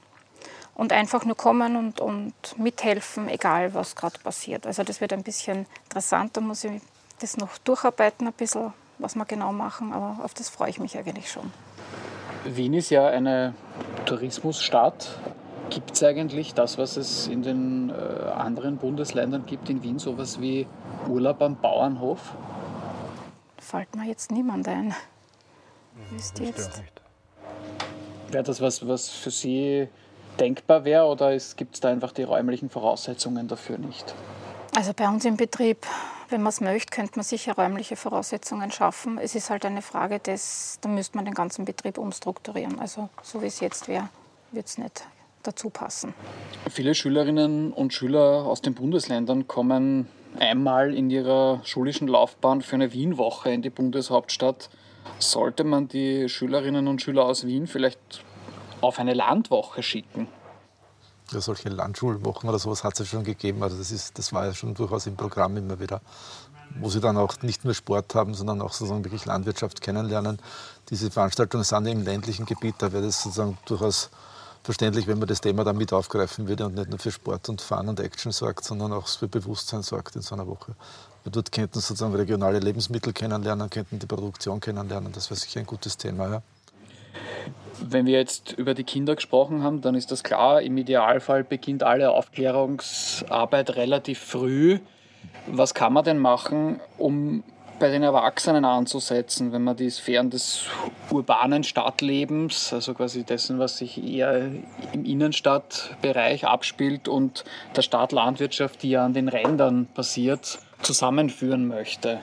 Und 0.76 0.92
einfach 0.92 1.26
nur 1.26 1.38
kommen 1.38 1.76
und, 1.76 2.00
und 2.00 2.34
mithelfen, 2.58 3.30
egal 3.30 3.74
was 3.74 3.96
gerade 3.96 4.18
passiert. 4.20 4.66
Also 4.66 4.84
das 4.84 5.02
wird 5.02 5.14
ein 5.14 5.22
bisschen 5.22 5.68
interessant, 5.86 6.36
da 6.36 6.42
muss 6.42 6.64
ich 6.64 6.82
das 7.20 7.38
noch 7.38 7.58
durcharbeiten 7.60 8.28
ein 8.28 8.34
bisschen, 8.34 8.74
was 8.98 9.16
wir 9.16 9.26
genau 9.26 9.54
machen, 9.54 9.94
aber 9.94 10.24
auf 10.24 10.34
das 10.34 10.50
freue 10.50 10.70
ich 10.70 10.80
mich 10.80 10.98
eigentlich 10.98 11.32
schon. 11.32 11.52
Wien 12.46 12.74
ist 12.74 12.90
ja 12.90 13.08
eine 13.08 13.54
Tourismusstadt. 14.06 15.20
Gibt 15.74 15.92
es 15.94 16.04
eigentlich 16.04 16.54
das, 16.54 16.78
was 16.78 16.98
es 16.98 17.28
in 17.28 17.42
den 17.42 17.90
äh, 17.90 17.94
anderen 17.94 18.78
Bundesländern 18.78 19.46
gibt, 19.46 19.70
in 19.70 19.82
Wien 19.82 19.98
sowas 19.98 20.40
wie 20.40 20.68
Urlaub 21.10 21.42
am 21.42 21.56
Bauernhof? 21.56 22.34
fällt 23.74 23.96
mir 23.96 24.06
jetzt 24.06 24.32
niemand 24.32 24.68
ein. 24.68 24.94
Wisst 26.12 26.40
ihr 26.40 26.48
jetzt? 26.48 26.84
Wäre 28.30 28.44
das 28.44 28.62
was, 28.62 28.88
was 28.88 29.10
für 29.10 29.32
Sie 29.32 29.88
denkbar 30.40 30.86
wäre 30.86 31.06
oder 31.06 31.36
gibt 31.56 31.74
es 31.74 31.80
da 31.82 31.90
einfach 31.90 32.12
die 32.12 32.22
räumlichen 32.22 32.70
Voraussetzungen 32.70 33.48
dafür 33.48 33.80
nicht? 33.80 34.14
Also 34.76 34.94
bei 34.94 35.08
uns 35.08 35.26
im 35.26 35.38
Betrieb, 35.38 35.88
wenn 36.30 36.44
man 36.44 36.50
es 36.50 36.62
möchte, 36.62 36.96
könnte 36.96 37.14
man 37.16 37.24
sicher 37.24 37.56
räumliche 37.56 37.96
Voraussetzungen 37.96 38.72
schaffen. 38.72 39.18
Es 39.18 39.34
ist 39.34 39.50
halt 39.50 39.66
eine 39.66 39.82
Frage 39.82 40.20
des, 40.20 40.78
da 40.82 40.90
müsste 40.90 41.18
man 41.18 41.26
den 41.26 41.34
ganzen 41.34 41.66
Betrieb 41.66 41.98
umstrukturieren. 41.98 42.80
Also 42.80 43.10
so 43.24 43.42
wie 43.42 43.48
es 43.48 43.60
jetzt 43.60 43.88
wäre, 43.88 44.10
wird 44.52 44.68
es 44.68 44.78
nicht 44.78 45.04
dazu 45.44 45.70
passen. 45.70 46.14
Viele 46.70 46.96
Schülerinnen 46.96 47.72
und 47.72 47.94
Schüler 47.94 48.46
aus 48.46 48.62
den 48.62 48.74
Bundesländern 48.74 49.48
kommen 49.48 50.08
einmal 50.40 50.94
in 50.94 51.10
ihrer 51.10 51.62
schulischen 51.64 52.08
Laufbahn 52.08 52.62
für 52.62 52.76
eine 52.76 52.94
Wienwoche 52.94 53.52
in 53.52 53.62
die 53.62 53.70
Bundeshauptstadt. 53.70 54.70
Sollte 55.20 55.64
man 55.64 55.88
die 55.88 56.30
Schülerinnen 56.30 56.88
und 56.88 57.02
Schüler 57.02 57.26
aus 57.26 57.46
Wien 57.46 57.68
vielleicht 57.68 58.24
auf 58.82 59.00
eine 59.00 59.14
Landwoche 59.14 59.84
schicken? 59.84 60.28
Ja, 61.32 61.42
solche 61.42 61.70
Landschulwochen 61.70 62.50
oder 62.50 62.60
sowas 62.60 62.84
hat 62.84 62.94
es 62.94 63.00
ja 63.00 63.06
schon 63.06 63.24
gegeben. 63.24 63.64
Also 63.64 63.78
das, 63.78 63.92
ist, 63.92 64.18
das 64.18 64.34
war 64.34 64.46
ja 64.46 64.54
schon 64.54 64.74
durchaus 64.74 65.08
im 65.08 65.16
Programm 65.16 65.58
immer 65.58 65.80
wieder, 65.80 66.02
wo 66.80 66.90
sie 66.90 67.00
dann 67.00 67.18
auch 67.18 67.42
nicht 67.42 67.66
nur 67.66 67.74
Sport 67.74 68.14
haben, 68.14 68.34
sondern 68.34 68.62
auch 68.62 68.74
sozusagen 68.74 69.04
wirklich 69.04 69.26
Landwirtschaft 69.26 69.82
kennenlernen. 69.82 70.40
Diese 70.90 71.10
Veranstaltungen 71.12 71.64
sind 71.64 71.88
im 71.88 72.04
ländlichen 72.04 72.46
Gebiet, 72.46 72.76
da 72.80 72.92
wäre 72.92 73.04
das 73.04 73.24
sozusagen 73.24 73.58
durchaus 73.66 74.10
verständlich, 74.64 75.08
wenn 75.08 75.20
man 75.20 75.28
das 75.28 75.42
Thema 75.42 75.64
dann 75.64 75.78
mit 75.78 75.94
aufgreifen 75.94 76.48
würde 76.48 76.66
und 76.66 76.76
nicht 76.76 76.90
nur 76.90 77.00
für 77.00 77.12
Sport 77.12 77.50
und 77.50 77.62
Fun 77.62 77.90
und 77.90 78.00
Action 78.00 78.32
sorgt, 78.32 78.64
sondern 78.64 78.94
auch 78.94 79.08
für 79.08 79.28
Bewusstsein 79.28 79.84
sorgt 79.84 80.16
in 80.16 80.22
so 80.22 80.36
einer 80.36 80.48
Woche. 80.48 80.74
Weil 81.24 81.32
dort 81.32 81.52
könnten 81.52 81.80
sozusagen 81.80 82.16
regionale 82.16 82.60
Lebensmittel 82.60 83.14
kennenlernen, 83.14 83.70
könnten 83.70 84.00
die 84.00 84.06
Produktion 84.06 84.60
kennenlernen. 84.60 85.12
Das 85.12 85.30
wäre 85.30 85.40
sicher 85.40 85.60
ein 85.60 85.66
gutes 85.66 85.98
Thema. 85.98 86.30
Ja. 86.30 86.42
Wenn 87.82 88.06
wir 88.06 88.14
jetzt 88.14 88.54
über 88.54 88.74
die 88.74 88.84
Kinder 88.84 89.16
gesprochen 89.16 89.64
haben, 89.64 89.82
dann 89.82 89.96
ist 89.96 90.12
das 90.12 90.24
klar, 90.24 90.62
im 90.62 90.78
Idealfall 90.78 91.44
beginnt 91.44 91.84
alle 91.84 92.12
Aufklärungsarbeit 92.12 93.76
relativ 93.76 94.20
früh. 94.20 94.80
Was 95.48 95.74
kann 95.74 95.94
man 95.94 96.04
denn 96.04 96.20
machen, 96.20 96.80
um 96.98 97.44
bei 97.80 97.90
den 97.90 98.04
Erwachsenen 98.04 98.66
anzusetzen, 98.66 99.52
wenn 99.52 99.64
man 99.64 99.76
die 99.76 99.90
Sphären 99.90 100.30
des 100.30 100.66
urbanen 101.10 101.64
Stadtlebens, 101.64 102.74
also 102.74 102.94
quasi 102.94 103.24
dessen, 103.24 103.60
was 103.60 103.78
sich 103.78 104.04
eher 104.04 104.52
im 104.94 105.06
Innenstadtbereich 105.06 106.46
abspielt 106.46 107.08
und 107.08 107.44
der 107.76 107.82
Stadtlandwirtschaft, 107.82 108.84
die 108.84 108.92
ja 108.92 109.06
an 109.06 109.14
den 109.14 109.28
Rändern 109.28 109.88
passiert, 109.94 110.60
zusammenführen 110.82 111.68
möchte? 111.68 112.22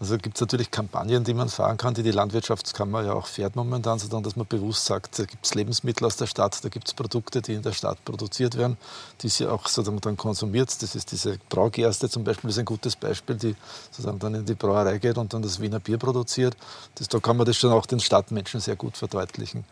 Also 0.00 0.18
gibt 0.18 0.36
es 0.36 0.40
natürlich 0.40 0.70
Kampagnen, 0.70 1.22
die 1.22 1.34
man 1.34 1.48
fahren 1.48 1.76
kann, 1.76 1.94
die 1.94 2.02
die 2.02 2.10
Landwirtschaftskammer 2.10 3.04
ja 3.04 3.12
auch 3.12 3.26
fährt 3.26 3.54
momentan, 3.54 3.98
sondern 4.00 4.24
dass 4.24 4.34
man 4.34 4.46
bewusst 4.46 4.84
sagt, 4.84 5.18
da 5.18 5.24
gibt 5.24 5.46
es 5.46 5.54
Lebensmittel 5.54 6.04
aus 6.04 6.16
der 6.16 6.26
Stadt, 6.26 6.62
da 6.64 6.68
gibt 6.68 6.88
es 6.88 6.94
Produkte, 6.94 7.40
die 7.40 7.54
in 7.54 7.62
der 7.62 7.72
Stadt 7.72 8.04
produziert 8.04 8.56
werden, 8.56 8.76
die 9.22 9.28
sie 9.28 9.46
auch 9.46 9.68
sozusagen 9.68 10.00
dann 10.00 10.16
konsumiert. 10.16 10.70
Das 10.82 10.96
ist 10.96 11.12
diese 11.12 11.38
Braugerste 11.48 12.10
zum 12.10 12.24
Beispiel, 12.24 12.48
das 12.48 12.56
ist 12.56 12.60
ein 12.60 12.64
gutes 12.64 12.96
Beispiel, 12.96 13.36
die 13.36 13.54
sozusagen 13.92 14.18
dann 14.18 14.34
in 14.34 14.44
die 14.44 14.54
Brauerei 14.54 14.98
geht 14.98 15.16
und 15.16 15.32
dann 15.32 15.42
das 15.42 15.60
Wiener 15.60 15.78
Bier 15.78 15.98
produziert. 15.98 16.56
Das, 16.96 17.08
da 17.08 17.20
kann 17.20 17.36
man 17.36 17.46
das 17.46 17.56
schon 17.56 17.72
auch 17.72 17.86
den 17.86 18.00
Stadtmenschen 18.00 18.60
sehr 18.60 18.76
gut 18.76 18.96
verdeutlichen. 18.96 19.64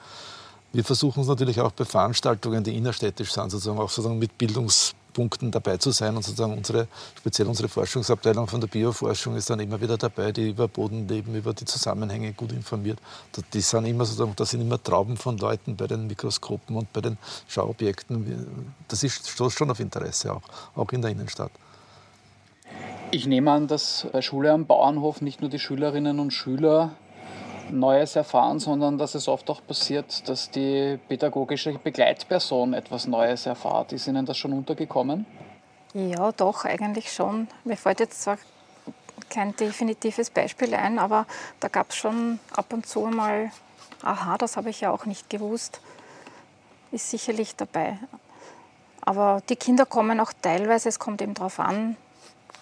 Wir 0.73 0.85
versuchen 0.85 1.23
es 1.23 1.29
natürlich 1.29 1.61
auch 1.61 1.73
bei 1.73 1.85
Veranstaltungen, 1.85 2.65
die 2.65 2.77
innerstädtisch 2.77 3.33
sind, 3.33 3.51
sozusagen 3.51 3.79
auch 3.79 3.91
sozusagen 3.91 4.19
mit 4.19 4.39
Bildungs 4.39 4.95
Punkten 5.13 5.51
dabei 5.51 5.77
zu 5.77 5.91
sein. 5.91 6.17
Und 6.17 6.25
sozusagen 6.25 6.57
unsere, 6.57 6.89
speziell 7.19 7.49
unsere 7.49 7.69
Forschungsabteilung 7.69 8.47
von 8.47 8.61
der 8.61 8.69
Bioforschung 8.69 9.37
ist 9.37 9.51
dann 9.51 9.61
immer 9.61 9.81
wieder 9.81 9.97
dabei, 9.97 10.33
die 10.33 10.51
über 10.51 10.69
Bodenleben, 10.69 11.35
über 11.35 11.53
die 11.53 11.65
Zusammenhänge 11.65 12.33
gut 12.33 12.53
informiert. 12.53 12.99
Die 13.53 13.61
sind 13.61 13.85
immer 13.87 14.05
sozusagen, 14.05 14.35
da 14.37 14.45
sind 14.45 14.61
immer 14.61 14.83
Trauben 14.83 15.17
von 15.17 15.39
Leuten 15.39 15.77
bei 15.77 15.87
den 15.87 16.07
Mikroskopen 16.07 16.77
und 16.77 16.93
bei 16.93 17.01
den 17.01 17.19
Schauobjekten. 17.49 18.75
Das 18.89 19.03
ist, 19.03 19.29
stoßt 19.29 19.59
schon 19.59 19.71
auf 19.71 19.81
Interesse 19.81 20.33
auch, 20.33 20.43
auch 20.75 20.91
in 20.93 21.03
der 21.03 21.11
Innenstadt. 21.11 21.53
Ich 23.11 23.27
nehme 23.27 23.51
an, 23.51 23.67
dass 23.67 24.07
bei 24.11 24.23
Schule 24.23 24.53
am 24.53 24.67
Bauernhof 24.67 25.21
nicht 25.21 25.43
nur 25.43 25.51
die 25.51 25.59
Schülerinnen 25.59 26.19
und 26.19 26.31
Schüler 26.31 26.93
Neues 27.71 28.17
erfahren, 28.17 28.59
sondern 28.59 28.99
dass 28.99 29.15
es 29.15 29.29
oft 29.29 29.49
auch 29.51 29.61
passiert, 29.67 30.29
dass 30.29 30.51
die 30.51 30.99
pädagogische 31.09 31.73
Begleitperson 31.75 32.75
etwas 32.75 33.07
Neues 33.07 33.47
erfahrt. 33.47 33.93
Ist 33.93 34.07
Ihnen 34.07 34.27
das 34.27 34.37
schon 34.37 34.53
untergekommen? 34.53 35.27
Ja, 35.95 36.33
doch, 36.33 36.65
eigentlich 36.65 37.13
schon. 37.13 37.49
Mir 37.65 37.77
fällt 37.77 38.01
jetzt 38.01 38.23
zwar 38.23 38.39
kein 39.29 39.55
definitives 39.57 40.31
Beispiel 40.31 40.75
ein, 40.75 40.99
aber 40.99 41.27
da 41.61 41.69
gab 41.69 41.91
es 41.91 41.97
schon 41.97 42.39
ab 42.55 42.73
und 42.73 42.87
zu 42.87 43.01
mal, 43.01 43.51
aha, 44.03 44.39
das 44.39 44.57
habe 44.57 44.71
ich 44.71 44.81
ja 44.81 44.91
auch 44.91 45.07
nicht 45.07 45.31
gewusst, 45.31 45.81
ist 46.91 47.11
sicherlich 47.11 47.57
dabei. 47.57 47.99
Aber 49.01 49.43
die 49.49 49.57
Kinder 49.57 49.87
kommen 49.87 50.21
auch 50.21 50.33
teilweise, 50.43 50.89
es 50.89 50.99
kommt 50.99 51.23
eben 51.23 51.35
darauf 51.35 51.59
an, 51.61 51.97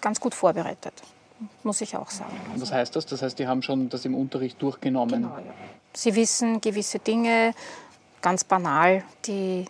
ganz 0.01 0.19
gut 0.19 0.33
vorbereitet 0.33 0.93
muss 1.63 1.81
ich 1.81 1.95
auch 1.95 2.09
sagen. 2.09 2.31
Was 2.55 2.71
heißt 2.71 2.95
das? 2.95 3.05
Das 3.05 3.21
heißt, 3.21 3.37
die 3.39 3.47
haben 3.47 3.61
schon 3.61 3.89
das 3.89 4.05
im 4.05 4.15
Unterricht 4.15 4.61
durchgenommen? 4.61 5.23
Genau, 5.23 5.37
ja. 5.37 5.53
Sie 5.93 6.15
wissen 6.15 6.61
gewisse 6.61 6.99
Dinge, 6.99 7.53
ganz 8.21 8.43
banal, 8.43 9.03
die, 9.25 9.65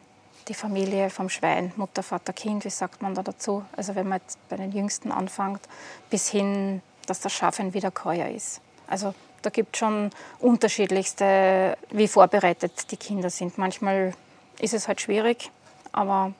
die 0.47 0.53
Familie 0.53 1.09
vom 1.09 1.29
Schwein, 1.29 1.71
Mutter, 1.77 2.03
Vater, 2.03 2.33
Kind, 2.33 2.65
wie 2.65 2.69
sagt 2.69 3.01
man 3.01 3.15
da 3.15 3.23
dazu? 3.23 3.63
Also 3.75 3.95
wenn 3.95 4.07
man 4.07 4.19
jetzt 4.19 4.37
bei 4.49 4.57
den 4.57 4.71
Jüngsten 4.71 5.11
anfängt, 5.11 5.61
bis 6.09 6.29
hin, 6.29 6.81
dass 7.07 7.21
das 7.21 7.33
Schaf 7.33 7.59
ein 7.59 7.73
Wiederkäuer 7.73 8.29
ist. 8.29 8.61
Also 8.87 9.13
da 9.41 9.49
gibt 9.49 9.75
es 9.75 9.79
schon 9.79 10.11
unterschiedlichste, 10.39 11.77
wie 11.89 12.07
vorbereitet 12.07 12.91
die 12.91 12.97
Kinder 12.97 13.29
sind. 13.29 13.57
Manchmal 13.57 14.13
ist 14.59 14.73
es 14.73 14.87
halt 14.87 15.01
schwierig, 15.01 15.49
aber 15.91 16.33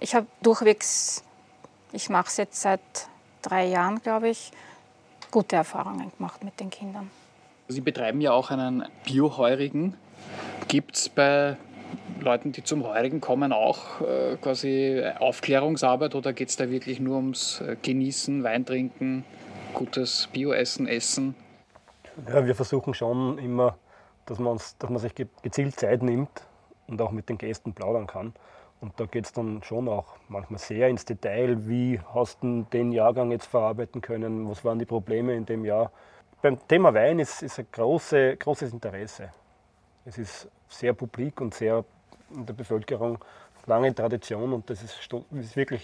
ich 0.00 0.14
habe 0.14 0.26
durchwegs, 0.42 1.22
ich 1.92 2.08
mache 2.08 2.28
es 2.28 2.36
jetzt 2.38 2.60
seit 2.60 2.80
drei 3.44 3.66
Jahren, 3.66 4.00
glaube 4.02 4.28
ich, 4.28 4.50
gute 5.30 5.56
Erfahrungen 5.56 6.10
gemacht 6.16 6.42
mit 6.44 6.58
den 6.60 6.70
Kindern. 6.70 7.10
Sie 7.68 7.80
betreiben 7.80 8.20
ja 8.20 8.32
auch 8.32 8.50
einen 8.50 8.84
Bioheurigen. 9.04 9.94
Gibt 10.68 10.96
es 10.96 11.08
bei 11.08 11.56
Leuten, 12.20 12.52
die 12.52 12.62
zum 12.62 12.84
Heurigen 12.84 13.20
kommen, 13.20 13.52
auch 13.52 14.00
äh, 14.00 14.36
quasi 14.40 15.02
Aufklärungsarbeit 15.18 16.14
oder 16.14 16.32
geht 16.32 16.48
es 16.48 16.56
da 16.56 16.70
wirklich 16.70 17.00
nur 17.00 17.16
ums 17.16 17.60
äh, 17.60 17.76
Genießen, 17.80 18.42
Wein 18.44 18.64
trinken, 18.64 19.24
gutes 19.72 20.28
Bioessen, 20.32 20.86
Essen? 20.86 21.34
Ja, 22.28 22.46
wir 22.46 22.54
versuchen 22.54 22.94
schon 22.94 23.38
immer, 23.38 23.76
dass 24.26 24.38
man, 24.38 24.52
uns, 24.52 24.76
dass 24.78 24.90
man 24.90 24.98
sich 24.98 25.14
gezielt 25.14 25.78
Zeit 25.78 26.02
nimmt 26.02 26.46
und 26.86 27.00
auch 27.00 27.10
mit 27.10 27.28
den 27.28 27.38
Gästen 27.38 27.72
plaudern 27.72 28.06
kann. 28.06 28.32
Und 28.80 28.98
da 29.00 29.06
geht 29.06 29.24
es 29.24 29.32
dann 29.32 29.62
schon 29.62 29.88
auch 29.88 30.16
manchmal 30.28 30.58
sehr 30.58 30.88
ins 30.88 31.04
Detail. 31.04 31.66
Wie 31.66 32.00
hast 32.14 32.42
du 32.42 32.66
den 32.72 32.92
Jahrgang 32.92 33.30
jetzt 33.30 33.46
verarbeiten 33.46 34.00
können? 34.00 34.48
Was 34.48 34.64
waren 34.64 34.78
die 34.78 34.84
Probleme 34.84 35.34
in 35.34 35.46
dem 35.46 35.64
Jahr? 35.64 35.90
Beim 36.42 36.58
Thema 36.68 36.92
Wein 36.92 37.18
ist, 37.18 37.42
ist 37.42 37.58
ein 37.58 37.66
große, 37.72 38.36
großes 38.36 38.72
Interesse. 38.72 39.30
Es 40.04 40.18
ist 40.18 40.48
sehr 40.68 40.92
publik 40.92 41.40
und 41.40 41.54
sehr 41.54 41.84
in 42.34 42.44
der 42.44 42.52
Bevölkerung 42.52 43.18
lange 43.66 43.94
Tradition 43.94 44.52
und 44.52 44.68
das 44.68 44.82
ist, 44.82 45.08
ist 45.32 45.56
wirklich 45.56 45.82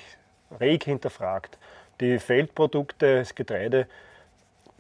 reg 0.61 0.85
hinterfragt. 0.85 1.59
Die 2.01 2.19
Feldprodukte, 2.19 3.21
das 3.21 3.35
Getreide, 3.35 3.87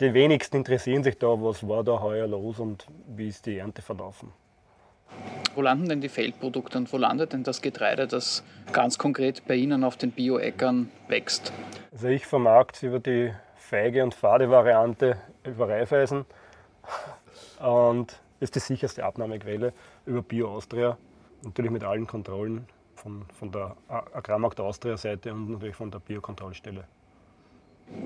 die 0.01 0.15
wenigsten 0.15 0.57
interessieren 0.57 1.05
sich 1.05 1.19
da, 1.19 1.29
was 1.29 1.67
war 1.67 1.85
da 1.85 2.01
heuer 2.01 2.27
los 2.27 2.59
und 2.59 2.87
wie 3.07 3.29
ist 3.29 3.47
die 3.47 3.59
Ernte 3.59 3.83
verlaufen. 3.83 4.33
Wo 5.55 5.63
landen 5.63 5.89
denn 5.89 6.01
die 6.01 6.09
Feldprodukte 6.09 6.79
und 6.79 6.93
wo 6.93 6.97
landet 6.97 7.33
denn 7.33 7.43
das 7.43 7.61
Getreide, 7.61 8.07
das 8.07 8.45
ganz 8.73 8.99
konkret 8.99 9.47
bei 9.49 9.57
Ihnen 9.57 9.85
auf 9.85 9.97
den 9.97 10.13
Bio-Äckern 10.13 10.91
wächst? 11.09 11.53
Also 11.93 12.09
ich 12.09 12.27
vermarkte 12.27 12.87
über 12.87 13.01
die 13.01 13.33
feige 13.57 14.03
und 14.03 14.15
fade 14.15 14.51
Variante 14.51 15.17
über 15.45 15.69
Reifeisen 15.69 16.25
und 17.61 18.21
ist 18.41 18.55
die 18.55 18.61
sicherste 18.61 19.05
Abnahmequelle 19.05 19.73
über 20.07 20.23
Bio 20.23 20.49
Austria, 20.49 20.97
natürlich 21.43 21.71
mit 21.71 21.85
allen 21.85 22.07
Kontrollen 22.07 22.67
von, 22.95 23.25
von 23.39 23.51
der 23.51 23.77
Agrarmarkt 23.89 24.61
Austria 24.61 24.97
Seite 24.97 25.33
und 25.33 25.51
natürlich 25.51 25.77
von 25.77 25.91
der 25.91 25.99
Biokontrollstelle. 25.99 26.85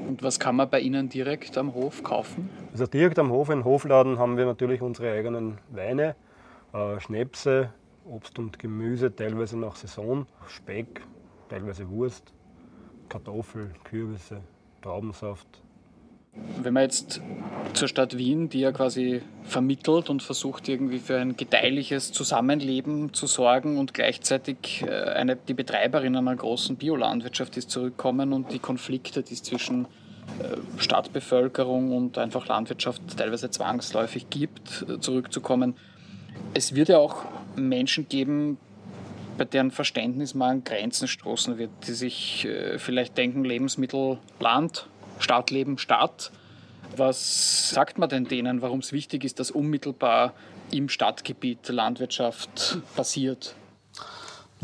Und 0.09 0.23
was 0.23 0.41
kann 0.41 0.57
man 0.57 0.71
bei 0.71 0.81
Ihnen 0.81 1.09
direkt 1.09 1.59
am 1.59 1.75
Hof 1.75 2.03
kaufen? 2.03 2.49
Also 2.73 2.87
direkt 2.87 3.19
am 3.19 3.31
Hof, 3.31 3.51
in 3.51 3.65
Hofladen, 3.65 4.19
haben 4.19 4.37
wir 4.37 4.47
natürlich 4.47 4.81
unsere 4.81 5.13
eigenen 5.13 5.59
Weine, 5.69 6.15
Schnäpse, 6.99 7.71
Obst 8.05 8.39
und 8.39 8.59
Gemüse, 8.59 9.15
teilweise 9.15 9.59
nach 9.59 9.77
Saison, 9.77 10.27
Speck, 10.49 11.03
teilweise 11.49 11.89
Wurst, 11.89 12.33
Kartoffel, 13.09 13.71
Kürbisse, 13.85 14.41
Traubensaft. 14.83 15.47
Wenn 16.61 16.75
man 16.75 16.83
jetzt 16.83 17.21
zur 17.75 17.87
Stadt 17.87 18.19
Wien, 18.19 18.49
die 18.49 18.61
ja 18.61 18.73
quasi 18.73 19.23
vermittelt 19.45 20.11
und 20.11 20.23
versucht 20.23 20.69
irgendwie 20.69 20.99
für 20.99 21.17
ein 21.17 21.37
gedeihliches 21.37 22.11
Zusammenleben 22.11 23.13
zu 23.13 23.27
sorgen 23.29 23.79
und 23.79 23.95
gleichzeitig 23.95 24.83
äh, 24.83 24.91
eine, 24.91 25.37
die 25.37 25.55
Betreiberin 25.55 26.17
einer 26.17 26.35
großen 26.35 26.77
Biolandwirtschaft 26.77 27.57
ist 27.57 27.71
zurückkommen 27.71 28.33
und 28.33 28.53
die 28.53 28.59
Konflikte, 28.59 29.23
die 29.23 29.35
es 29.35 29.45
zwischen 29.45 29.85
äh, 30.41 30.57
Stadtbevölkerung 30.79 31.97
und 31.97 32.19
einfach 32.19 32.49
Landwirtschaft 32.49 33.17
teilweise 33.17 33.51
zwangsläufig 33.51 34.29
gibt, 34.29 34.85
äh, 34.89 34.99
zurückzukommen. 34.99 35.77
Es 36.55 36.75
wird 36.75 36.89
ja 36.89 36.99
auch 36.99 37.25
Menschen 37.57 38.09
geben, 38.09 38.59
bei 39.37 39.45
deren 39.45 39.71
Verständnis 39.71 40.35
man 40.35 40.51
an 40.51 40.65
Grenzen 40.65 41.09
stoßen 41.09 41.59
wird, 41.59 41.71
die 41.87 41.93
sich 41.93 42.45
äh, 42.45 42.79
vielleicht 42.79 43.17
denken, 43.17 43.45
Lebensmittel 43.45 44.19
Land, 44.39 44.87
Stadtleben 45.19 45.79
Stadt. 45.79 46.31
Was 46.97 47.71
sagt 47.71 47.99
man 47.99 48.09
denn 48.09 48.27
denen, 48.27 48.63
warum 48.63 48.79
es 48.79 48.93
wichtig 48.93 49.25
ist, 49.25 49.41
dass 49.41 49.51
unmittelbar 49.51 50.35
im 50.71 50.89
Stadtgebiet 50.89 51.69
Landwirtschaft 51.69 52.79
passiert? 52.95 53.57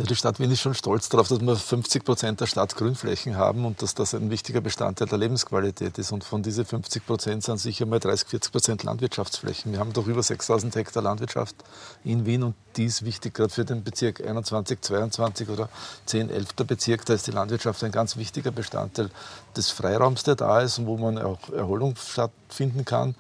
Ja, 0.01 0.07
die 0.07 0.17
Stadt 0.17 0.41
Wien 0.41 0.51
ist 0.51 0.61
schon 0.61 0.73
stolz 0.73 1.11
darauf, 1.11 1.29
dass 1.29 1.43
wir 1.43 1.55
50 1.55 2.05
Prozent 2.07 2.41
der 2.41 2.47
Stadt 2.47 2.75
Grünflächen 2.75 3.37
haben 3.37 3.67
und 3.67 3.83
dass 3.83 3.95
das 3.95 4.15
ein 4.15 4.31
wichtiger 4.31 4.63
Bestandteil 4.63 5.07
der 5.07 5.19
Lebensqualität 5.19 5.99
ist. 5.99 6.11
Und 6.11 6.25
von 6.25 6.43
diesen 6.43 6.65
50 6.65 7.05
Prozent 7.05 7.45
sind 7.45 7.59
sicher 7.59 7.85
mal 7.85 8.01
30, 8.01 8.27
40 8.27 8.51
Prozent 8.51 8.83
Landwirtschaftsflächen. 8.83 9.73
Wir 9.73 9.79
haben 9.79 9.93
doch 9.93 10.07
über 10.07 10.23
6000 10.23 10.75
Hektar 10.75 11.03
Landwirtschaft 11.03 11.55
in 12.03 12.25
Wien 12.25 12.45
und 12.45 12.55
die 12.77 12.87
ist 12.87 13.05
wichtig, 13.05 13.35
gerade 13.35 13.51
für 13.51 13.67
den 13.67 13.85
Bezirk 13.85 14.27
21, 14.27 14.81
22 14.81 15.51
oder 15.51 15.69
10, 16.07 16.31
11. 16.31 16.49
Bezirk. 16.67 17.05
Da 17.05 17.13
ist 17.13 17.27
die 17.27 17.33
Landwirtschaft 17.33 17.85
ein 17.85 17.93
ganz 17.93 18.17
wichtiger 18.17 18.53
Bestandteil 18.53 19.11
des 19.55 19.69
Freiraums, 19.69 20.23
der 20.23 20.35
da 20.35 20.63
ist 20.63 20.79
und 20.79 20.87
wo 20.87 20.97
man 20.97 21.19
auch 21.19 21.51
Erholung 21.51 21.95
stattfinden 21.97 22.87
kann 22.87 23.17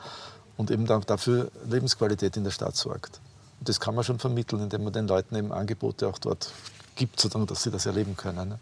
und 0.56 0.70
eben 0.70 0.86
dafür 0.86 1.50
Lebensqualität 1.68 2.38
in 2.38 2.44
der 2.44 2.52
Stadt 2.52 2.76
sorgt. 2.76 3.20
Und 3.60 3.68
das 3.68 3.78
kann 3.78 3.94
man 3.94 4.04
schon 4.04 4.18
vermitteln, 4.18 4.62
indem 4.62 4.84
man 4.84 4.92
den 4.92 5.06
Leuten 5.06 5.36
eben 5.36 5.52
Angebote 5.52 6.08
auch 6.08 6.18
dort 6.18 6.50
gibt, 6.96 7.20
sozusagen, 7.20 7.46
dass 7.46 7.62
sie 7.62 7.70
das 7.70 7.86
erleben 7.86 8.16
können. 8.16 8.50
Ne? 8.50 8.58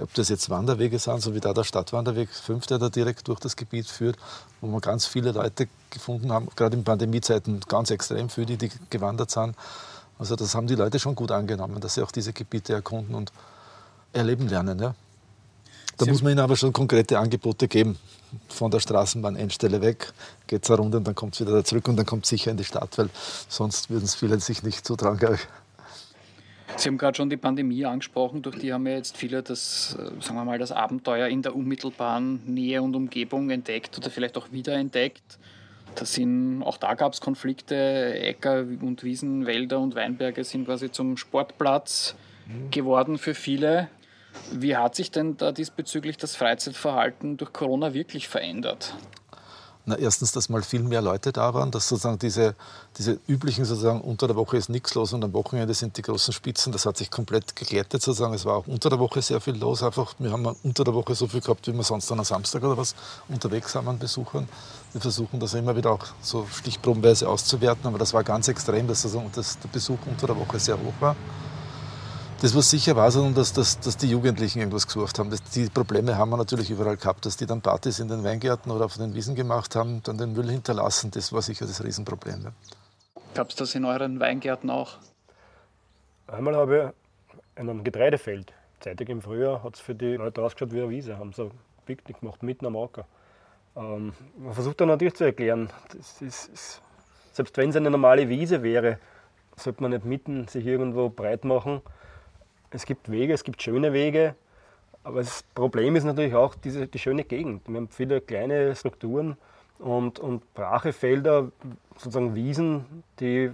Ob 0.00 0.14
das 0.14 0.28
jetzt 0.28 0.48
Wanderwege 0.48 0.98
sind, 0.98 1.20
so 1.20 1.34
wie 1.34 1.40
da 1.40 1.52
der 1.52 1.64
Stadtwanderweg 1.64 2.28
5, 2.28 2.66
der 2.66 2.78
da 2.78 2.88
direkt 2.88 3.26
durch 3.26 3.40
das 3.40 3.56
Gebiet 3.56 3.88
führt, 3.88 4.16
wo 4.60 4.68
wir 4.68 4.80
ganz 4.80 5.06
viele 5.06 5.32
Leute 5.32 5.68
gefunden 5.90 6.32
haben, 6.32 6.48
gerade 6.54 6.76
in 6.76 6.84
Pandemiezeiten 6.84 7.60
ganz 7.66 7.90
extrem 7.90 8.28
viele, 8.28 8.56
die 8.56 8.70
gewandert 8.90 9.32
sind. 9.32 9.56
Also 10.18 10.36
das 10.36 10.54
haben 10.54 10.68
die 10.68 10.76
Leute 10.76 11.00
schon 11.00 11.16
gut 11.16 11.32
angenommen, 11.32 11.80
dass 11.80 11.94
sie 11.94 12.02
auch 12.02 12.12
diese 12.12 12.32
Gebiete 12.32 12.74
erkunden 12.74 13.14
und 13.16 13.32
erleben 14.12 14.48
lernen. 14.48 14.78
Ja? 14.78 14.94
Da 15.98 16.04
Sie 16.04 16.12
muss 16.12 16.22
man 16.22 16.32
ihnen 16.32 16.40
aber 16.40 16.56
schon 16.56 16.72
konkrete 16.72 17.18
Angebote 17.18 17.66
geben. 17.66 17.98
Von 18.48 18.70
der 18.70 18.78
Straßenbahn-Endstelle 18.78 19.80
weg, 19.80 20.12
geht 20.46 20.64
es 20.64 20.70
eine 20.70 20.78
Runde 20.78 20.98
und 20.98 21.06
dann 21.06 21.14
kommt 21.14 21.34
es 21.34 21.40
wieder 21.40 21.64
zurück 21.64 21.88
und 21.88 21.96
dann 21.96 22.06
kommt 22.06 22.24
es 22.24 22.30
sicher 22.30 22.50
in 22.50 22.56
die 22.56 22.64
Stadt, 22.64 22.96
weil 22.98 23.10
sonst 23.48 23.90
würden 23.90 24.04
es 24.04 24.14
viele 24.14 24.38
sich 24.38 24.62
nicht 24.62 24.86
zutrauen, 24.86 25.16
glaube 25.16 25.36
ich. 25.36 25.40
Sie 26.76 26.88
haben 26.88 26.98
gerade 26.98 27.16
schon 27.16 27.30
die 27.30 27.36
Pandemie 27.36 27.84
angesprochen, 27.84 28.42
durch 28.42 28.58
die 28.58 28.72
haben 28.72 28.86
ja 28.86 28.94
jetzt 28.94 29.16
viele 29.16 29.42
das, 29.42 29.96
äh, 29.98 30.22
sagen 30.22 30.36
wir 30.36 30.44
mal, 30.44 30.58
das 30.58 30.70
Abenteuer 30.70 31.26
in 31.28 31.42
der 31.42 31.56
unmittelbaren 31.56 32.42
Nähe 32.46 32.82
und 32.82 32.94
Umgebung 32.94 33.50
entdeckt 33.50 33.96
oder 33.98 34.10
vielleicht 34.10 34.36
auch 34.36 34.52
wiederentdeckt. 34.52 35.38
Das 35.94 36.12
sind, 36.12 36.62
auch 36.62 36.76
da 36.76 36.94
gab 36.94 37.14
es 37.14 37.20
Konflikte, 37.20 37.74
Äcker 38.20 38.60
und 38.82 39.02
Wiesen, 39.02 39.46
Wälder 39.46 39.80
und 39.80 39.94
Weinberge 39.94 40.44
sind 40.44 40.66
quasi 40.66 40.92
zum 40.92 41.16
Sportplatz 41.16 42.14
mhm. 42.46 42.70
geworden 42.70 43.18
für 43.18 43.34
viele. 43.34 43.88
Wie 44.52 44.76
hat 44.76 44.94
sich 44.94 45.10
denn 45.10 45.36
da 45.36 45.52
diesbezüglich 45.52 46.16
das 46.16 46.36
Freizeitverhalten 46.36 47.36
durch 47.36 47.52
Corona 47.52 47.94
wirklich 47.94 48.28
verändert? 48.28 48.94
Na, 49.88 49.96
erstens, 49.96 50.32
dass 50.32 50.50
mal 50.50 50.60
viel 50.60 50.82
mehr 50.82 51.00
Leute 51.00 51.32
da 51.32 51.54
waren, 51.54 51.70
dass 51.70 51.88
sozusagen 51.88 52.18
diese, 52.18 52.54
diese 52.98 53.18
üblichen 53.26 53.64
sozusagen 53.64 54.02
unter 54.02 54.26
der 54.26 54.36
Woche 54.36 54.58
ist 54.58 54.68
nichts 54.68 54.94
los 54.94 55.14
und 55.14 55.24
am 55.24 55.32
Wochenende 55.32 55.72
sind 55.72 55.96
die 55.96 56.02
großen 56.02 56.34
Spitzen, 56.34 56.72
das 56.74 56.84
hat 56.84 56.98
sich 56.98 57.10
komplett 57.10 57.56
geglättet 57.56 58.02
sozusagen. 58.02 58.34
Es 58.34 58.44
war 58.44 58.56
auch 58.56 58.66
unter 58.66 58.90
der 58.90 58.98
Woche 58.98 59.22
sehr 59.22 59.40
viel 59.40 59.56
los, 59.56 59.82
einfach 59.82 60.14
wir 60.18 60.30
haben 60.30 60.44
unter 60.62 60.84
der 60.84 60.92
Woche 60.92 61.14
so 61.14 61.26
viel 61.26 61.40
gehabt, 61.40 61.66
wie 61.68 61.72
wir 61.72 61.82
sonst 61.82 62.12
an 62.12 62.18
einem 62.18 62.26
Samstag 62.26 62.64
oder 62.64 62.76
was 62.76 62.94
unterwegs 63.30 63.74
haben 63.74 63.88
an 63.88 63.98
Besuchern. 63.98 64.46
Wir 64.92 65.00
versuchen 65.00 65.40
das 65.40 65.54
immer 65.54 65.74
wieder 65.74 65.92
auch 65.92 66.04
so 66.20 66.46
stichprobenweise 66.52 67.26
auszuwerten, 67.26 67.86
aber 67.86 67.96
das 67.96 68.12
war 68.12 68.22
ganz 68.22 68.48
extrem, 68.48 68.86
dass 68.88 69.00
sozusagen 69.00 69.30
das, 69.34 69.58
der 69.58 69.68
Besuch 69.68 70.00
unter 70.04 70.26
der 70.26 70.36
Woche 70.36 70.58
sehr 70.58 70.76
hoch 70.76 71.00
war. 71.00 71.16
Das, 72.40 72.54
was 72.54 72.70
sicher 72.70 72.94
war, 72.94 73.10
sondern 73.10 73.34
dass, 73.34 73.52
dass, 73.52 73.80
dass 73.80 73.96
die 73.96 74.08
Jugendlichen 74.08 74.60
irgendwas 74.60 74.86
gesucht 74.86 75.18
haben. 75.18 75.28
Das, 75.28 75.42
die 75.42 75.68
Probleme 75.68 76.16
haben 76.16 76.30
wir 76.30 76.36
natürlich 76.36 76.70
überall 76.70 76.96
gehabt, 76.96 77.26
dass 77.26 77.36
die 77.36 77.46
dann 77.46 77.60
Partys 77.60 77.98
in 77.98 78.06
den 78.06 78.22
Weingärten 78.22 78.70
oder 78.70 78.84
auf 78.84 78.96
den 78.96 79.12
Wiesen 79.12 79.34
gemacht 79.34 79.74
haben, 79.74 80.04
dann 80.04 80.18
den 80.18 80.34
Müll 80.34 80.48
hinterlassen. 80.48 81.10
Das 81.10 81.32
war 81.32 81.42
sicher 81.42 81.66
das 81.66 81.82
Riesenproblem. 81.82 82.44
Ja. 82.44 82.52
Gab 83.34 83.50
es 83.50 83.56
das 83.56 83.74
in 83.74 83.84
euren 83.84 84.20
Weingärten 84.20 84.70
auch? 84.70 84.98
Einmal 86.28 86.54
habe 86.54 86.94
ich 87.56 87.60
in 87.60 87.70
einem 87.70 87.82
Getreidefeld, 87.82 88.52
zeitig 88.78 89.08
im 89.08 89.20
Frühjahr, 89.20 89.64
hat 89.64 89.74
es 89.74 89.80
für 89.80 89.96
die 89.96 90.14
Leute 90.14 90.40
ausgeschaut 90.40 90.72
wie 90.72 90.80
eine 90.80 90.90
Wiese, 90.90 91.18
haben 91.18 91.32
so 91.32 91.50
Picknick 91.86 92.20
gemacht, 92.20 92.44
mitten 92.44 92.66
am 92.66 92.76
Acker. 92.76 93.04
Ähm, 93.74 94.12
man 94.36 94.54
versucht 94.54 94.80
dann 94.80 94.88
natürlich 94.88 95.14
zu 95.14 95.24
erklären, 95.24 95.70
ist, 95.98 96.22
ist, 96.22 96.82
selbst 97.32 97.56
wenn 97.56 97.70
es 97.70 97.76
eine 97.76 97.90
normale 97.90 98.28
Wiese 98.28 98.62
wäre, 98.62 99.00
sollte 99.56 99.82
man 99.82 99.90
nicht 99.90 100.04
mitten 100.04 100.46
sich 100.46 100.64
irgendwo 100.64 101.08
breit 101.08 101.44
machen 101.44 101.82
es 102.70 102.84
gibt 102.86 103.10
Wege, 103.10 103.32
es 103.32 103.44
gibt 103.44 103.62
schöne 103.62 103.92
Wege, 103.92 104.34
aber 105.04 105.20
das 105.20 105.42
Problem 105.54 105.96
ist 105.96 106.04
natürlich 106.04 106.34
auch 106.34 106.54
diese, 106.54 106.86
die 106.86 106.98
schöne 106.98 107.24
Gegend. 107.24 107.66
Wir 107.66 107.76
haben 107.76 107.88
viele 107.88 108.20
kleine 108.20 108.74
Strukturen 108.76 109.36
und, 109.78 110.18
und 110.18 110.54
brache 110.54 110.92
sozusagen 110.92 112.34
Wiesen, 112.34 113.04
die 113.20 113.52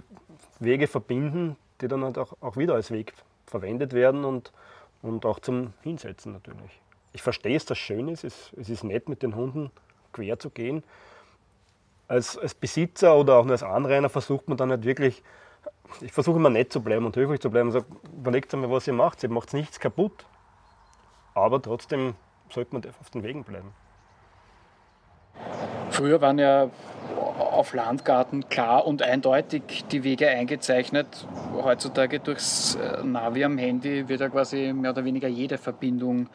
Wege 0.59 0.87
verbinden, 0.87 1.55
die 1.81 1.87
dann 1.87 2.03
halt 2.03 2.17
auch, 2.17 2.33
auch 2.41 2.57
wieder 2.57 2.75
als 2.75 2.91
Weg 2.91 3.13
verwendet 3.45 3.93
werden 3.93 4.25
und, 4.25 4.51
und 5.01 5.25
auch 5.25 5.39
zum 5.39 5.73
Hinsetzen 5.81 6.33
natürlich. 6.33 6.81
Ich 7.13 7.21
verstehe 7.21 7.55
es, 7.55 7.65
dass 7.65 7.77
schön 7.77 8.07
ist, 8.07 8.23
es, 8.23 8.51
es 8.57 8.69
ist 8.69 8.83
nett 8.83 9.07
mit 9.07 9.23
den 9.23 9.35
Hunden 9.35 9.71
quer 10.11 10.39
zu 10.39 10.49
gehen. 10.49 10.83
Als, 12.07 12.37
als 12.37 12.53
Besitzer 12.53 13.15
oder 13.15 13.35
auch 13.35 13.45
nur 13.45 13.53
als 13.53 13.63
Anrainer 13.63 14.09
versucht 14.09 14.47
man 14.47 14.57
dann 14.57 14.69
halt 14.69 14.83
wirklich 14.83 15.23
ich 16.01 16.11
versuche 16.11 16.37
immer 16.37 16.49
nett 16.49 16.71
zu 16.71 16.81
bleiben 16.81 17.05
und 17.05 17.15
höflich 17.15 17.39
zu 17.39 17.49
bleiben 17.49 17.71
sage, 17.71 17.85
überlegt 18.15 18.53
einmal, 18.53 18.71
was 18.71 18.87
ihr 18.87 18.93
macht. 18.93 19.23
Ihr 19.23 19.29
macht 19.29 19.53
nichts 19.53 19.79
kaputt, 19.79 20.25
aber 21.33 21.61
trotzdem 21.61 22.15
sollte 22.49 22.73
man 22.73 22.83
auf 22.99 23.09
den 23.09 23.23
Wegen 23.23 23.43
bleiben. 23.43 23.71
Früher 25.89 26.19
waren 26.21 26.39
ja 26.39 26.69
auf 27.15 27.73
Landgarten 27.73 28.49
klar 28.49 28.85
und 28.85 29.01
eindeutig 29.01 29.85
die 29.91 30.03
Wege 30.03 30.27
eingezeichnet. 30.27 31.27
Heutzutage 31.53 32.19
durchs 32.19 32.75
äh, 32.75 33.03
Navi 33.03 33.45
am 33.45 33.57
Handy 33.57 34.07
wird 34.09 34.19
ja 34.19 34.29
quasi 34.29 34.73
mehr 34.73 34.91
oder 34.91 35.05
weniger 35.05 35.27
jede 35.27 35.57
Verbindung 35.57 36.27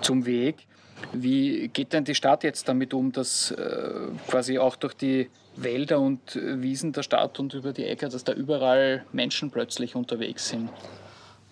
zum 0.00 0.26
Weg. 0.26 0.66
Wie 1.12 1.68
geht 1.68 1.92
denn 1.92 2.04
die 2.04 2.14
Stadt 2.14 2.44
jetzt 2.44 2.68
damit 2.68 2.94
um, 2.94 3.12
dass 3.12 3.50
äh, 3.50 3.90
quasi 4.28 4.58
auch 4.58 4.76
durch 4.76 4.94
die 4.94 5.28
Wälder 5.56 6.00
und 6.00 6.34
Wiesen 6.34 6.92
der 6.92 7.02
Stadt 7.02 7.38
und 7.38 7.54
über 7.54 7.72
die 7.72 7.84
Äcker, 7.84 8.08
dass 8.08 8.24
da 8.24 8.32
überall 8.32 9.04
Menschen 9.12 9.50
plötzlich 9.50 9.94
unterwegs 9.94 10.48
sind? 10.48 10.68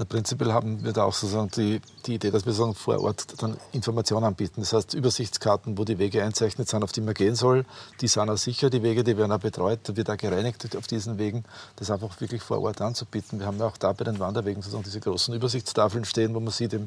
Prinzipiell 0.05 0.53
haben 0.53 0.85
wir 0.85 0.93
da 0.93 1.05
auch 1.05 1.12
sozusagen 1.12 1.51
die, 1.51 1.81
die 2.07 2.15
Idee, 2.15 2.31
dass 2.31 2.47
wir 2.47 2.53
sagen, 2.53 2.75
vor 2.75 3.01
Ort 3.01 3.43
dann 3.43 3.57
Informationen 3.73 4.25
anbieten. 4.25 4.61
Das 4.61 4.73
heißt, 4.73 4.95
Übersichtskarten, 4.95 5.77
wo 5.79 5.85
die 5.85 5.99
Wege 5.99 6.23
einzeichnet 6.23 6.69
sind, 6.69 6.83
auf 6.83 6.93
die 6.93 7.01
man 7.01 7.15
gehen 7.15 7.35
soll, 7.35 7.65
die 8.01 8.09
sind 8.09 8.31
auch 8.31 8.37
sicher, 8.37 8.71
die 8.71 8.83
Wege, 8.83 9.05
die 9.05 9.17
werden 9.17 9.33
auch 9.33 9.41
betreut, 9.41 9.81
da 9.85 9.97
wird 9.97 10.11
auch 10.11 10.17
gereinigt 10.17 10.77
auf 10.77 10.87
diesen 10.87 11.19
Wegen, 11.19 11.45
das 11.77 11.91
einfach 11.91 12.21
wirklich 12.21 12.43
vor 12.43 12.61
Ort 12.62 12.81
anzubieten. 12.81 13.38
Wir 13.38 13.47
haben 13.47 13.59
ja 13.59 13.67
auch 13.67 13.77
da 13.77 13.93
bei 13.93 14.05
den 14.05 14.19
Wanderwegen 14.19 14.62
sozusagen 14.62 14.85
diese 14.85 15.01
großen 15.01 15.35
Übersichtstafeln 15.35 16.05
stehen, 16.05 16.35
wo 16.35 16.41
man 16.41 16.53
sieht, 16.53 16.79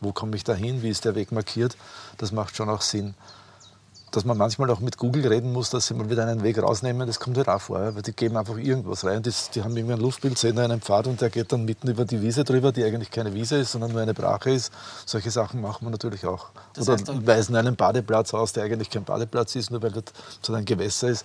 wo 0.00 0.12
komme 0.12 0.36
ich 0.36 0.44
da 0.44 0.54
hin, 0.54 0.82
wie 0.82 0.88
ist 0.88 1.04
der 1.04 1.14
Weg 1.14 1.32
markiert. 1.32 1.76
Das 2.18 2.32
macht 2.32 2.56
schon 2.56 2.68
auch 2.68 2.80
Sinn 2.80 3.14
dass 4.16 4.24
man 4.24 4.38
manchmal 4.38 4.70
auch 4.70 4.80
mit 4.80 4.96
Google 4.96 5.26
reden 5.26 5.52
muss, 5.52 5.70
dass 5.70 5.86
sie 5.86 5.94
mal 5.94 6.08
wieder 6.08 6.26
einen 6.26 6.42
Weg 6.42 6.62
rausnehmen, 6.62 7.06
das 7.06 7.18
kommt 7.18 7.36
halt 7.36 7.48
auch 7.48 7.60
vor. 7.60 7.94
weil 7.94 8.02
die 8.02 8.12
geben 8.12 8.36
einfach 8.36 8.56
irgendwas 8.56 9.04
rein. 9.04 9.22
Das, 9.22 9.50
die 9.50 9.62
haben 9.62 9.76
irgendwie 9.76 9.94
ein 9.94 10.00
Luftbild, 10.00 10.38
sehen 10.38 10.58
einen 10.58 10.80
Pfad 10.80 11.06
und 11.06 11.20
der 11.20 11.30
geht 11.30 11.52
dann 11.52 11.64
mitten 11.64 11.88
über 11.88 12.04
die 12.04 12.22
Wiese 12.22 12.44
drüber, 12.44 12.72
die 12.72 12.84
eigentlich 12.84 13.10
keine 13.10 13.34
Wiese 13.34 13.56
ist, 13.56 13.72
sondern 13.72 13.92
nur 13.92 14.02
eine 14.02 14.14
Brache 14.14 14.50
ist. 14.50 14.72
Solche 15.04 15.30
Sachen 15.30 15.60
machen 15.60 15.86
wir 15.86 15.90
natürlich 15.90 16.24
auch. 16.26 16.50
Das 16.74 16.88
Oder 16.88 16.98
heißt, 16.98 17.26
weisen 17.26 17.56
einen 17.56 17.76
Badeplatz 17.76 18.32
aus, 18.34 18.52
der 18.52 18.64
eigentlich 18.64 18.90
kein 18.90 19.04
Badeplatz 19.04 19.56
ist, 19.56 19.70
nur 19.70 19.82
weil 19.82 19.92
dort 19.92 20.12
so 20.42 20.52
ein 20.54 20.64
Gewässer 20.64 21.08
ist. 21.08 21.24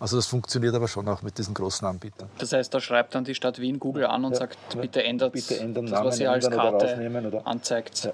Also 0.00 0.16
das 0.16 0.26
funktioniert 0.26 0.74
aber 0.74 0.86
schon 0.86 1.08
auch 1.08 1.22
mit 1.22 1.38
diesen 1.38 1.54
großen 1.54 1.86
Anbietern. 1.86 2.28
Das 2.38 2.52
heißt, 2.52 2.72
da 2.72 2.80
schreibt 2.80 3.14
dann 3.14 3.24
die 3.24 3.34
Stadt 3.34 3.58
Wien 3.58 3.80
Google 3.80 4.06
an 4.06 4.24
und 4.24 4.32
ja, 4.32 4.38
sagt, 4.38 4.56
ja, 4.74 4.80
bitte 4.80 5.02
ändert 5.02 5.32
bitte 5.32 5.58
ändern, 5.58 5.86
das, 5.86 6.04
was 6.04 6.20
ihr 6.20 6.30
als 6.30 6.48
Karte 6.48 6.96
oder 7.10 7.28
oder 7.28 7.46
anzeigt. 7.46 8.04
Ja. 8.04 8.12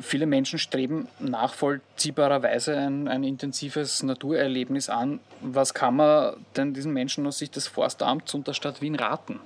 Viele 0.00 0.26
Menschen 0.26 0.58
streben 0.58 1.06
nachvollziehbarerweise 1.20 2.76
ein, 2.76 3.06
ein, 3.06 3.22
intensives 3.22 4.02
Naturerlebnis 4.02 4.88
an. 4.88 5.20
Was 5.40 5.72
kann 5.72 5.96
man 5.96 6.34
denn 6.56 6.74
diesen 6.74 6.92
Menschen 6.92 7.26
aus 7.26 7.38
Sicht 7.38 7.54
des 7.54 7.68
Forstamts 7.68 8.34
und 8.34 8.48
der 8.48 8.54
Stadt 8.54 8.82
Wien 8.82 8.96
raten? 8.96 9.38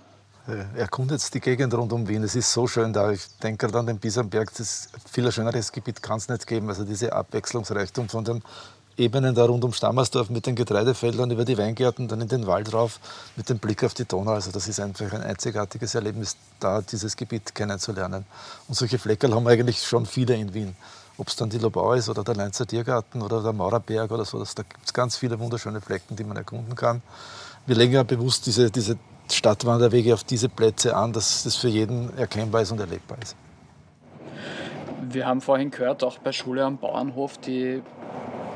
Äh, 0.49 0.81
erkundet 0.81 1.33
die 1.35 1.41
Gegend 1.41 1.75
rund 1.75 1.93
um 1.93 2.09
Wien. 2.09 2.25
Es 2.25 2.35
ist 2.35 2.53
so 2.53 2.67
schön 2.67 2.93
da. 2.93 3.13
Ich 3.13 3.29
denke 3.43 3.67
gerade 3.67 3.79
an 3.79 3.87
den 3.87 3.99
Bisernberg. 3.99 4.51
Das 4.57 4.89
viel 5.11 5.31
schöneres 5.31 5.71
Gebiet 5.71 6.03
kann 6.03 6.17
es 6.17 6.29
nicht 6.29 6.47
geben. 6.47 6.69
Also 6.69 6.85
diese 6.85 7.13
Abwechslungsreichtum 7.13 8.09
von 8.09 8.25
den 8.25 8.43
Ebenen 9.03 9.35
da 9.35 9.45
rund 9.45 9.65
um 9.65 9.73
Stammersdorf 9.73 10.31
mit 10.31 10.47
den 10.47 10.55
Getreidefeldern 10.55 11.31
über 11.31 11.45
die 11.45 11.59
Weingärten, 11.59 12.09
dann 12.09 12.21
in 12.21 12.29
den 12.29 12.47
Wald 12.47 12.73
rauf 12.73 13.01
mit 13.37 13.49
dem 13.49 13.59
Blick 13.59 13.83
auf 13.85 13.95
die 13.95 14.05
Donau. 14.05 14.33
Also 14.33 14.53
das 14.53 14.69
ist 14.69 14.79
einfach 14.79 15.13
ein 15.13 15.23
einzigartiges 15.23 15.95
Erlebnis, 15.95 16.37
da 16.61 16.81
dieses 16.81 17.17
Gebiet 17.17 17.55
kennenzulernen. 17.55 18.25
Und 18.69 18.75
solche 18.75 18.99
Fleckerl 18.99 19.35
haben 19.35 19.47
eigentlich 19.49 19.83
schon 19.83 20.07
viele 20.07 20.35
in 20.35 20.55
Wien. 20.55 20.77
ob 21.19 21.29
es 21.29 21.37
dann 21.37 21.51
die 21.51 21.59
Lobau 21.59 21.93
ist 21.93 22.09
oder 22.09 22.25
der 22.25 22.35
Leinzer 22.35 22.67
Tiergarten 22.67 23.21
oder 23.21 23.43
der 23.43 23.53
Maurerberg 23.53 24.11
oder 24.11 24.25
so. 24.25 24.39
da 24.39 24.63
gibt 24.63 24.85
es 24.87 24.95
ganz 24.95 25.17
viele 25.17 25.39
wunderschöne 25.39 25.81
Flecken, 25.81 26.17
die 26.17 26.25
man 26.25 26.37
erkunden 26.37 26.75
kann. 26.75 27.03
Wir 27.67 27.77
legen 27.77 27.93
ja 27.93 28.03
bewusst 28.03 28.47
diese, 28.47 28.71
diese 28.71 28.97
Stadtwanderwege 29.31 30.15
auf 30.15 30.25
diese 30.25 30.49
Plätze 30.49 30.97
an, 30.97 31.13
dass 31.13 31.45
das 31.45 31.57
für 31.57 31.69
jeden 31.69 32.17
erkennbar 32.17 32.63
ist 32.63 32.73
und 32.73 32.81
erlebbar 32.81 33.19
ist. 33.23 33.37
Wir 35.03 35.27
haben 35.27 35.41
vorhin 35.41 35.71
gehört, 35.71 36.03
auch 36.03 36.19
bei 36.19 36.33
Schule 36.33 36.65
am 36.65 36.79
Bauernhof, 36.79 37.39
die 37.39 37.83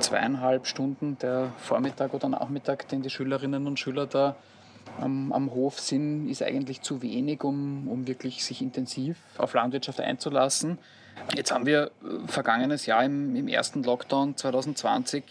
zweieinhalb 0.01 0.67
Stunden 0.67 1.19
der 1.19 1.53
Vormittag 1.59 2.15
oder 2.15 2.29
Nachmittag, 2.29 2.89
den 2.89 3.03
die 3.03 3.11
Schülerinnen 3.11 3.67
und 3.67 3.79
Schüler 3.79 4.07
da 4.07 4.37
am, 5.01 5.33
am 5.33 5.51
Hof 5.53 5.81
sind, 5.81 6.29
ist 6.29 6.43
eigentlich 6.43 6.83
zu 6.83 7.03
wenig, 7.03 7.45
um, 7.45 7.89
um 7.89 8.07
wirklich 8.07 8.45
sich 8.45 8.63
intensiv 8.63 9.17
auf 9.39 9.55
Landwirtschaft 9.55 10.01
einzulassen. 10.01 10.79
Jetzt 11.35 11.53
haben 11.53 11.67
wir 11.67 11.91
äh, 12.03 12.29
vergangenes 12.29 12.87
Jahr 12.87 13.05
im, 13.05 13.35
im 13.37 13.49
ersten 13.49 13.83
Lockdown 13.83 14.37
2020 14.37 15.25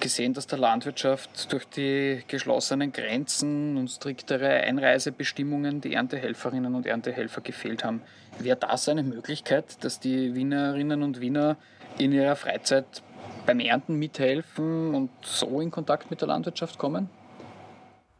gesehen, 0.00 0.34
dass 0.34 0.46
der 0.46 0.58
Landwirtschaft 0.58 1.52
durch 1.52 1.64
die 1.66 2.22
geschlossenen 2.26 2.92
Grenzen 2.92 3.76
und 3.76 3.88
striktere 3.88 4.48
Einreisebestimmungen 4.48 5.80
die 5.80 5.94
Erntehelferinnen 5.94 6.74
und 6.74 6.86
Erntehelfer 6.86 7.40
gefehlt 7.40 7.84
haben. 7.84 8.02
Wäre 8.38 8.56
das 8.56 8.88
eine 8.88 9.04
Möglichkeit, 9.04 9.84
dass 9.84 10.00
die 10.00 10.34
Wienerinnen 10.34 11.02
und 11.02 11.20
Wiener 11.20 11.56
in 11.98 12.12
ihrer 12.12 12.34
Freizeit 12.34 13.02
beim 13.46 13.60
Ernten 13.60 13.96
mithelfen 13.98 14.94
und 14.94 15.10
so 15.22 15.60
in 15.60 15.70
Kontakt 15.70 16.10
mit 16.10 16.20
der 16.20 16.28
Landwirtschaft 16.28 16.78
kommen? 16.78 17.08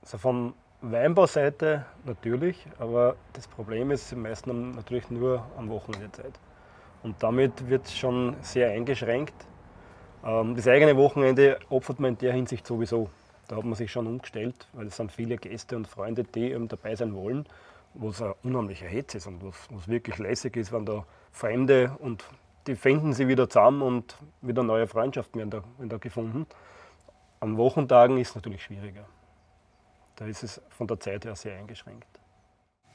Also 0.02 0.18
von 0.18 0.54
Weinbauseite 0.82 1.86
natürlich, 2.04 2.66
aber 2.78 3.16
das 3.32 3.48
Problem 3.48 3.90
ist, 3.90 4.10
die 4.10 4.16
meisten 4.16 4.50
haben 4.50 4.70
natürlich 4.72 5.10
nur 5.10 5.44
am 5.56 5.70
Wochenende 5.70 6.12
Zeit. 6.12 6.38
Und 7.02 7.22
damit 7.22 7.68
wird 7.68 7.86
es 7.86 7.96
schon 7.96 8.36
sehr 8.42 8.70
eingeschränkt. 8.70 9.34
Ähm, 10.24 10.54
das 10.56 10.68
eigene 10.68 10.96
Wochenende 10.96 11.58
opfert 11.70 12.00
man 12.00 12.12
in 12.12 12.18
der 12.18 12.32
Hinsicht 12.32 12.66
sowieso. 12.66 13.08
Da 13.48 13.56
hat 13.56 13.64
man 13.64 13.74
sich 13.74 13.90
schon 13.90 14.06
umgestellt, 14.06 14.68
weil 14.72 14.86
es 14.86 14.96
sind 14.96 15.12
viele 15.12 15.36
Gäste 15.36 15.76
und 15.76 15.86
Freunde, 15.86 16.24
die 16.24 16.52
eben 16.52 16.68
dabei 16.68 16.96
sein 16.96 17.14
wollen, 17.14 17.46
wo 17.94 18.08
es 18.08 18.22
ein 18.22 18.32
unheimlicher 18.42 18.86
Hetz 18.86 19.14
ist 19.14 19.26
und 19.26 19.42
wo 19.42 19.48
es 19.48 19.88
wirklich 19.88 20.18
lässig 20.18 20.56
ist, 20.56 20.72
wenn 20.72 20.86
da 20.86 21.04
Fremde 21.30 21.92
und 21.98 22.24
die 22.66 22.76
finden 22.76 23.12
sie 23.12 23.28
wieder 23.28 23.48
zusammen 23.48 23.82
und 23.82 24.16
wieder 24.40 24.62
neue 24.62 24.86
Freundschaften 24.86 25.38
werden 25.38 25.50
da, 25.50 25.64
werden 25.78 25.88
da 25.88 25.98
gefunden. 25.98 26.46
An 27.40 27.56
Wochentagen 27.56 28.18
ist 28.18 28.30
es 28.30 28.34
natürlich 28.36 28.62
schwieriger. 28.62 29.04
Da 30.16 30.26
ist 30.26 30.42
es 30.42 30.60
von 30.70 30.86
der 30.86 31.00
Zeit 31.00 31.24
her 31.24 31.36
sehr 31.36 31.56
eingeschränkt. 31.56 32.06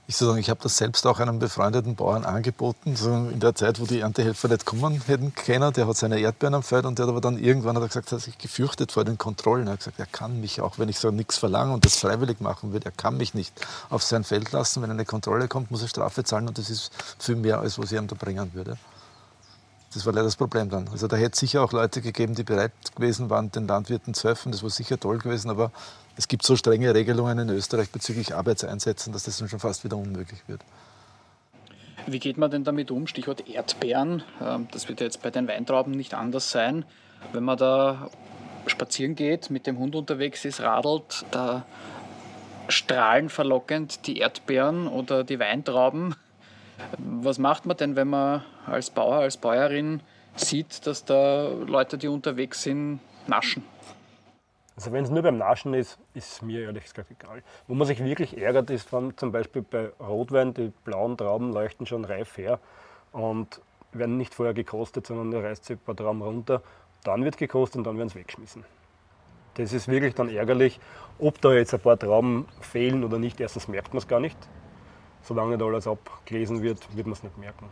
Ich 0.08 0.20
ich 0.20 0.50
habe 0.50 0.60
das 0.64 0.76
selbst 0.76 1.06
auch 1.06 1.20
einem 1.20 1.38
befreundeten 1.38 1.96
Bauern 1.96 2.26
angeboten, 2.26 2.96
so 2.96 3.12
in 3.12 3.40
der 3.40 3.54
Zeit, 3.54 3.80
wo 3.80 3.86
die 3.86 4.00
Erntehelfer 4.00 4.48
nicht 4.48 4.66
kommen 4.66 5.00
hätten 5.06 5.36
können. 5.36 5.72
Der 5.72 5.86
hat 5.86 5.98
seine 5.98 6.20
Erdbeeren 6.20 6.56
am 6.56 6.64
Feld 6.64 6.86
und 6.86 6.98
der 6.98 7.06
hat 7.06 7.12
aber 7.12 7.22
dann 7.22 7.38
irgendwann 7.38 7.76
hat 7.76 7.84
er 7.84 7.90
gesagt, 7.90 8.12
er 8.12 8.16
hat 8.16 8.24
sich 8.24 8.40
gefürchtet 8.40 8.92
vor 8.92 9.04
den 9.04 9.20
Kontrollen. 9.20 9.68
Er 9.68 9.74
hat 9.74 9.80
gesagt, 9.82 10.00
er 10.00 10.08
kann 10.08 10.42
mich 10.42 10.62
auch, 10.62 10.80
wenn 10.80 10.90
ich 10.90 10.98
so 10.98 11.12
nichts 11.12 11.38
verlange 11.38 11.74
und 11.74 11.86
das 11.86 11.98
freiwillig 11.98 12.40
machen 12.40 12.74
würde, 12.74 12.86
er 12.86 12.92
kann 12.92 13.18
mich 13.18 13.36
nicht 13.36 13.54
auf 13.92 14.02
sein 14.02 14.24
Feld 14.24 14.52
lassen. 14.52 14.82
Wenn 14.82 14.90
eine 14.90 15.06
Kontrolle 15.06 15.48
kommt, 15.48 15.70
muss 15.70 15.84
er 15.84 15.90
Strafe 15.90 16.24
zahlen 16.24 16.48
und 16.48 16.58
das 16.58 16.72
ist 16.72 16.92
viel 17.20 17.36
mehr, 17.36 17.60
als 17.60 17.78
was 17.78 17.92
ich 17.92 17.98
ihm 18.00 18.08
da 18.08 18.16
bringen 18.16 18.52
würde. 18.56 18.80
Das 19.94 20.06
war 20.06 20.14
leider 20.14 20.26
das 20.26 20.36
Problem 20.36 20.70
dann. 20.70 20.88
Also 20.90 21.08
da 21.08 21.16
hätte 21.16 21.34
es 21.34 21.40
sicher 21.40 21.64
auch 21.64 21.72
Leute 21.72 22.02
gegeben, 22.02 22.36
die 22.36 22.44
bereit 22.44 22.72
gewesen 22.96 23.30
waren, 23.30 23.52
den 23.52 23.68
Landwirten 23.68 24.14
zu 24.14 24.28
helfen. 24.28 24.52
Das 24.52 24.62
war 24.62 24.70
sicher 24.70 25.00
toll 25.00 25.18
gewesen, 25.18 25.50
aber 25.50 25.72
es 26.16 26.28
gibt 26.28 26.44
so 26.44 26.56
strenge 26.56 26.94
Regelungen 26.94 27.40
in 27.40 27.50
Österreich 27.50 27.90
bezüglich 27.90 28.36
Arbeitseinsätzen, 28.36 29.14
dass 29.14 29.24
das 29.24 29.38
dann 29.38 29.50
schon 29.50 29.60
fast 29.60 29.84
wieder 29.84 29.98
unmöglich 29.98 30.42
wird. 30.48 30.62
Wie 32.06 32.20
geht 32.20 32.38
man 32.38 32.52
denn 32.52 32.64
damit 32.64 32.92
um? 32.92 33.08
Stichwort 33.08 33.48
Erdbeeren. 33.48 34.24
Ähm, 34.42 34.68
das 34.72 34.88
wird 34.90 35.02
jetzt 35.02 35.22
bei 35.22 35.32
den 35.32 35.48
Weintrauben 35.48 35.94
nicht 35.94 36.14
anders 36.14 36.52
sein. 36.52 36.86
Wenn 37.34 37.44
man 37.44 37.58
da 37.58 38.10
spazieren 38.68 39.16
geht, 39.16 39.50
mit 39.50 39.68
dem 39.68 39.78
Hund 39.80 39.96
unterwegs 39.96 40.46
ist, 40.46 40.62
radelt, 40.62 41.26
da 41.32 41.66
strahlen 42.68 43.30
verlockend 43.30 44.08
die 44.08 44.18
Erdbeeren 44.18 44.88
oder 44.88 45.24
die 45.24 45.40
Weintrauben. 45.40 46.16
Was 46.98 47.38
macht 47.38 47.66
man 47.66 47.78
denn, 47.78 47.96
wenn 47.96 48.10
man 48.10 48.44
als 48.66 48.90
Bauer, 48.90 49.18
als 49.18 49.38
Bäuerin 49.38 50.02
sieht, 50.36 50.86
dass 50.88 51.06
da 51.06 51.50
Leute, 51.50 51.98
die 51.98 52.08
unterwegs 52.08 52.64
sind, 52.64 53.00
naschen? 53.28 53.64
Also 54.76 54.94
wenn 54.94 55.04
es 55.04 55.10
nur 55.10 55.22
beim 55.22 55.38
Naschen 55.38 55.74
ist, 55.74 56.00
ist 56.14 56.32
es 56.32 56.42
mir 56.42 56.62
ehrlich 56.62 56.86
gesagt 56.86 57.12
egal. 57.12 57.44
Wo 57.68 57.74
man 57.74 57.86
sich 57.86 58.02
wirklich 58.02 58.38
ärgert, 58.38 58.70
ist, 58.70 58.94
wenn 58.94 59.18
zum 59.18 59.32
Beispiel 59.32 59.62
bei 59.62 59.90
Rotwein 60.00 60.54
die 60.54 60.72
blauen 60.86 61.18
Trauben 61.18 61.52
leuchten 61.52 61.86
schon 61.86 62.06
reif 62.06 62.38
her 62.38 62.60
und 63.12 63.60
werden 63.92 64.18
nicht 64.18 64.34
vorher 64.34 64.54
gekostet, 64.54 65.08
sondern 65.08 65.32
da 65.32 65.42
reißt 65.42 65.66
sie 65.66 65.74
ein 65.74 65.80
paar 65.80 65.98
Trauben 65.98 66.22
runter. 66.22 66.62
Dann 67.04 67.26
wird 67.26 67.38
gekostet 67.38 67.80
und 67.80 67.88
dann 67.88 67.98
werden 67.98 68.08
sie 68.08 68.20
weggeschmissen. 68.20 68.64
Das 69.56 69.74
ist 69.74 69.90
wirklich 69.90 70.16
dann 70.16 70.30
ärgerlich. 70.30 70.80
Ob 71.18 71.42
da 71.42 71.52
jetzt 71.52 71.74
ein 71.74 71.82
paar 71.82 72.00
Trauben 72.00 72.48
fehlen 72.62 73.04
oder 73.04 73.20
nicht, 73.20 73.42
erstens 73.42 73.68
merkt 73.68 73.94
man 73.94 73.98
es 73.98 74.08
gar 74.08 74.22
nicht 74.22 74.38
solange 75.30 75.56
nicht 75.56 75.64
alles 75.64 75.88
abgelesen 75.88 76.62
wird, 76.64 76.96
wird 76.96 77.06
man 77.06 77.14
es 77.14 77.24
nicht 77.24 77.38
merken. 77.38 77.68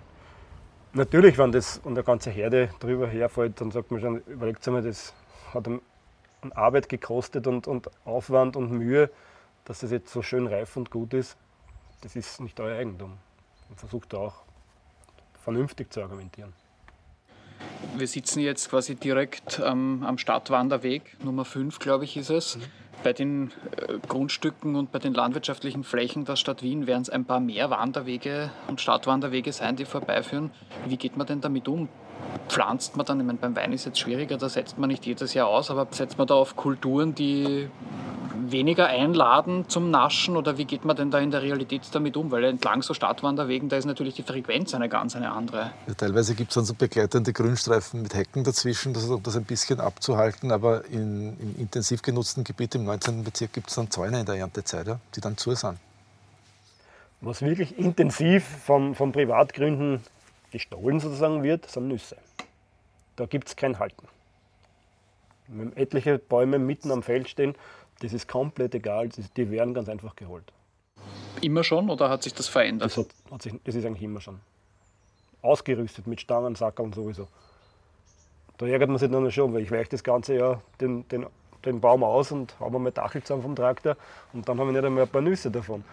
Natürlich, 0.93 1.38
wenn 1.38 1.52
das 1.52 1.80
und 1.80 1.93
eine 1.93 2.04
ganze 2.04 2.30
Herde 2.30 2.70
drüber 2.80 3.08
herfällt, 3.08 3.60
dann 3.60 3.72
sagt 3.72 3.91
man 3.91 4.00
schon, 4.00 4.22
überlegt 4.28 4.63
sich 4.63 4.72
mal, 4.72 4.82
das 4.82 5.13
hat 5.54 5.67
an 5.67 5.82
Arbeit 6.54 6.88
gekostet 6.88 7.48
und, 7.48 7.67
und 7.67 7.89
Aufwand 8.06 8.56
und 8.56 8.72
Mühe, 8.72 9.10
dass 9.65 9.80
das 9.80 9.91
jetzt 9.91 10.13
so 10.13 10.22
schön 10.22 10.48
reif 10.48 10.78
und 10.78 10.91
gut 10.91 11.13
ist. 11.13 11.36
Das 12.02 12.15
ist 12.15 12.39
nicht 12.39 12.60
euer 12.60 12.78
Eigentum. 12.78 13.17
Man 13.70 13.78
versucht 13.78 14.13
auch 14.13 14.43
vernünftig 15.43 15.91
zu 15.91 16.02
argumentieren. 16.02 16.54
Wir 17.96 18.08
sitzen 18.08 18.39
jetzt 18.39 18.70
quasi 18.70 18.96
direkt 18.96 19.60
ähm, 19.65 20.04
am 20.06 20.20
Stadtwanderweg, 20.20 21.17
Nummer 21.24 21.43
5, 21.43 21.80
glaube 21.80 22.06
ich, 22.06 22.17
ist 22.17 22.30
es. 22.30 22.58
Mhm. 22.58 22.62
Bei 23.08 23.13
den 23.13 23.54
äh, 23.78 24.00
Grundstücken 24.06 24.76
und 24.76 24.91
bei 24.91 25.00
den 25.00 25.13
landwirtschaftlichen 25.13 25.86
Flächen 25.86 26.26
der 26.26 26.36
Stadt 26.36 26.62
Wien 26.62 26.88
werden 26.88 27.04
es 27.04 27.10
ein 27.10 27.24
paar 27.24 27.39
mehr 27.39 27.70
Wanderwege 27.70 28.50
und 28.67 28.82
Stadtwanderwege 28.82 29.54
sein, 29.54 29.78
die 29.78 29.86
vorbeiführen. 29.86 30.52
Wie 30.89 30.98
geht 30.98 31.15
man 31.15 31.26
denn 31.26 31.39
damit 31.39 31.70
um? 31.70 31.88
Pflanzt 32.50 32.98
man 32.98 33.06
dann, 33.06 33.22
ich 33.22 33.26
meine, 33.26 33.39
beim 33.39 33.56
Wein 33.56 33.72
ist 33.72 33.84
es 33.84 33.86
jetzt 33.86 34.00
schwieriger, 34.00 34.36
da 34.36 34.50
setzt 34.50 34.78
man 34.78 34.89
nicht 34.89 35.06
jedes 35.06 35.34
Jahr 35.34 35.48
aus, 35.48 35.72
aber 35.72 35.88
setzt 35.89 36.17
man 36.17 36.28
da 36.28 36.34
auf 36.34 36.58
Kulturen, 36.58 37.15
die 37.15 37.70
weniger 38.51 38.88
einladen 38.88 39.69
zum 39.69 39.91
Naschen 39.91 40.38
oder 40.38 40.57
wie 40.57 40.65
geht 40.65 40.86
man 40.86 40.95
denn 40.95 41.12
da 41.12 41.19
in 41.19 41.31
der 41.31 41.41
Realität 41.41 41.81
damit 41.91 42.17
um? 42.17 42.31
Weil 42.31 42.43
entlang 42.43 42.81
so 42.81 42.93
Stadtwanderwegen, 42.93 43.69
da 43.69 43.77
ist 43.77 43.86
natürlich 43.86 44.15
die 44.15 44.23
Frequenz 44.23 44.73
eine 44.73 44.89
ganz 44.89 45.15
eine 45.15 45.31
andere. 45.31 45.71
Ja, 45.88 45.93
teilweise 45.93 46.36
gibt 46.36 46.51
es 46.51 46.55
dann 46.55 46.65
so 46.65 46.73
begleitende 46.73 47.33
Grünstreifen 47.33 48.01
mit 48.01 48.13
Hecken 48.13 48.43
dazwischen, 48.43 48.93
das, 48.93 49.05
um 49.05 49.21
das 49.23 49.36
ein 49.36 49.45
bisschen 49.45 49.79
abzuhalten, 49.79 50.51
aber 50.51 50.86
in, 50.86 51.38
im 51.39 51.55
intensiv 51.60 52.01
genutzten 52.01 52.43
Gebiet 52.43 52.75
im 52.75 52.86
19. 52.86 53.23
Bezirk 53.23 53.53
gibt 53.53 53.69
es 53.69 53.75
dann 53.75 53.89
Zäune 53.91 54.19
in 54.19 54.25
der 54.25 54.36
Erntezeit, 54.36 54.88
ja, 54.88 54.99
die 55.15 55.21
dann 55.21 55.38
zu 55.38 55.53
sind. 55.55 55.77
Was 57.21 57.41
wirklich 57.41 57.77
intensiv 57.79 58.45
von, 58.45 58.93
von 58.93 59.12
Privatgründen 59.12 60.01
gestohlen 60.51 60.99
sozusagen 60.99 61.43
wird, 61.43 61.69
sind 61.69 61.88
Nüsse. 61.88 62.17
Da 63.15 63.25
gibt 63.25 63.47
es 63.47 63.55
kein 63.55 63.79
Halten. 63.79 64.07
Wenn 65.47 65.75
etliche 65.75 66.19
Bäume 66.19 66.60
mitten 66.60 66.91
am 66.91 67.01
Feld 67.01 67.29
stehen, 67.29 67.55
das 67.99 68.13
ist 68.13 68.27
komplett 68.27 68.75
egal, 68.75 69.10
die 69.10 69.49
werden 69.49 69.73
ganz 69.73 69.89
einfach 69.89 70.15
geholt. 70.15 70.51
Immer 71.41 71.63
schon 71.63 71.89
oder 71.89 72.10
hat 72.10 72.23
sich 72.23 72.33
das 72.33 72.47
verändert? 72.47 72.91
Das, 72.91 72.97
hat, 72.97 73.07
hat 73.31 73.41
sich, 73.41 73.53
das 73.63 73.75
ist 73.75 73.86
eigentlich 73.86 74.03
immer 74.03 74.21
schon. 74.21 74.39
Ausgerüstet 75.41 76.07
mit 76.07 76.19
Stangen, 76.19 76.55
Sackeln 76.55 76.93
sowieso. 76.93 77.27
Da 78.57 78.65
ärgert 78.65 78.89
man 78.89 78.97
sich 78.97 79.12
dann 79.12 79.31
schon, 79.31 79.53
weil 79.53 79.62
ich 79.62 79.71
weiche 79.71 79.89
das 79.91 80.03
ganze 80.03 80.36
Jahr 80.36 80.62
den, 80.81 81.07
den, 81.10 81.27
den 81.63 81.79
Baum 81.79 82.03
aus 82.03 82.31
und 82.31 82.60
habe 82.60 82.79
mir 82.79 82.91
Dachel 82.91 83.21
zusammen 83.21 83.43
vom 83.43 83.55
Traktor 83.55 83.95
und 84.33 84.47
dann 84.49 84.60
habe 84.60 84.69
ich 84.69 84.75
nicht 84.75 84.86
einmal 84.86 85.03
ein 85.03 85.10
paar 85.10 85.21
Nüsse 85.21 85.51
davon. 85.51 85.83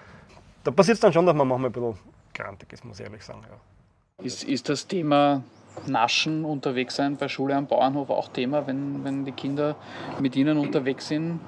Da 0.63 0.71
passiert 0.71 0.95
es 0.95 1.01
dann 1.01 1.13
schon, 1.13 1.27
dass 1.27 1.37
man 1.37 1.47
manchmal 1.47 1.69
ein 1.69 1.73
bisschen 1.73 1.99
grantig 2.33 2.73
ist, 2.73 2.85
muss 2.85 2.99
ich 3.01 3.07
ehrlich 3.07 3.23
sagen. 3.23 3.43
Ja. 3.43 4.25
Ist, 4.25 4.45
ist 4.45 4.69
das 4.69 4.87
Thema 4.87 5.43
Naschen 5.87 6.45
unterwegs 6.45 6.97
sein 6.97 7.17
bei 7.17 7.29
Schule 7.29 7.55
am 7.55 7.67
Bauernhof 7.67 8.09
auch 8.09 8.29
Thema, 8.29 8.67
wenn, 8.67 9.05
wenn 9.05 9.25
die 9.25 9.33
Kinder 9.33 9.77
mit 10.21 10.37
Ihnen 10.37 10.57
unterwegs 10.57 11.09
sind? 11.09 11.41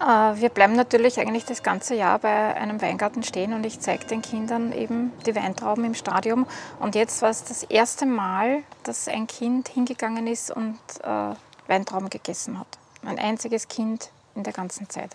Äh, 0.00 0.04
wir 0.04 0.48
bleiben 0.48 0.74
natürlich 0.74 1.18
eigentlich 1.18 1.44
das 1.44 1.62
ganze 1.62 1.94
Jahr 1.94 2.18
bei 2.20 2.54
einem 2.54 2.80
Weingarten 2.80 3.22
stehen 3.22 3.52
und 3.52 3.64
ich 3.64 3.80
zeige 3.80 4.06
den 4.06 4.22
Kindern 4.22 4.72
eben 4.72 5.12
die 5.26 5.34
Weintrauben 5.34 5.84
im 5.84 5.94
Stadium. 5.94 6.46
Und 6.78 6.94
jetzt 6.94 7.20
war 7.22 7.30
es 7.30 7.44
das 7.44 7.64
erste 7.64 8.06
Mal, 8.06 8.62
dass 8.84 9.08
ein 9.08 9.26
Kind 9.26 9.68
hingegangen 9.68 10.26
ist 10.26 10.50
und 10.50 10.78
äh, 11.02 11.34
Weintrauben 11.66 12.10
gegessen 12.10 12.58
hat. 12.58 12.66
Ein 13.04 13.18
einziges 13.18 13.68
Kind 13.68 14.10
in 14.34 14.44
der 14.44 14.52
ganzen 14.52 14.88
Zeit. 14.88 15.10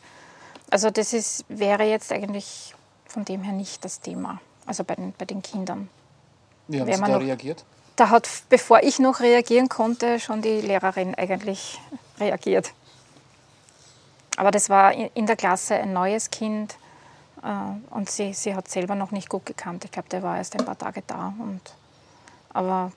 Also 0.69 0.89
das 0.89 1.13
ist, 1.13 1.45
wäre 1.49 1.83
jetzt 1.83 2.11
eigentlich 2.11 2.73
von 3.05 3.25
dem 3.25 3.43
her 3.43 3.53
nicht 3.53 3.85
das 3.85 3.99
Thema, 3.99 4.41
also 4.65 4.83
bei 4.83 4.95
den, 4.95 5.13
bei 5.17 5.25
den 5.25 5.41
Kindern. 5.41 5.89
Wie 6.67 6.79
haben 6.79 6.91
Sie 6.91 6.99
da 6.99 7.07
noch, 7.07 7.19
reagiert? 7.19 7.63
Da 7.95 8.09
hat, 8.09 8.27
bevor 8.49 8.81
ich 8.81 8.97
noch 8.99 9.19
reagieren 9.19 9.69
konnte, 9.69 10.19
schon 10.19 10.41
die 10.41 10.61
Lehrerin 10.61 11.13
eigentlich 11.13 11.79
reagiert. 12.19 12.73
Aber 14.37 14.51
das 14.51 14.69
war 14.69 14.93
in 14.93 15.25
der 15.25 15.35
Klasse 15.35 15.75
ein 15.75 15.93
neues 15.93 16.31
Kind 16.31 16.75
äh, 17.43 17.93
und 17.93 18.09
sie, 18.09 18.33
sie 18.33 18.55
hat 18.55 18.67
selber 18.67 18.95
noch 18.95 19.11
nicht 19.11 19.29
gut 19.29 19.45
gekannt. 19.45 19.85
Ich 19.85 19.91
glaube, 19.91 20.09
der 20.09 20.23
war 20.23 20.37
erst 20.37 20.57
ein 20.57 20.65
paar 20.65 20.77
Tage 20.77 21.03
da. 21.05 21.33
Und, 21.39 21.61
aber 22.53 22.91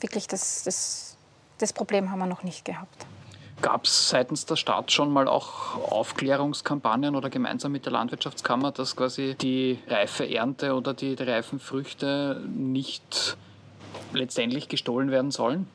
wirklich 0.00 0.28
das, 0.28 0.62
das, 0.64 1.16
das 1.58 1.72
Problem 1.72 2.10
haben 2.10 2.18
wir 2.18 2.26
noch 2.26 2.42
nicht 2.42 2.64
gehabt. 2.64 3.06
Gab 3.60 3.84
es 3.84 4.08
seitens 4.08 4.44
der 4.44 4.56
Stadt 4.56 4.90
schon 4.90 5.12
mal 5.12 5.28
auch 5.28 5.76
Aufklärungskampagnen 5.90 7.14
oder 7.14 7.30
gemeinsam 7.30 7.70
mit 7.70 7.84
der 7.84 7.92
Landwirtschaftskammer, 7.92 8.72
dass 8.72 8.96
quasi 8.96 9.36
die 9.40 9.78
reife 9.86 10.28
Ernte 10.28 10.74
oder 10.74 10.94
die, 10.94 11.14
die 11.14 11.22
reifen 11.22 11.60
Früchte 11.60 12.42
nicht 12.48 13.36
letztendlich 14.12 14.68
gestohlen 14.68 15.12
werden 15.12 15.30
sollen? 15.30 15.68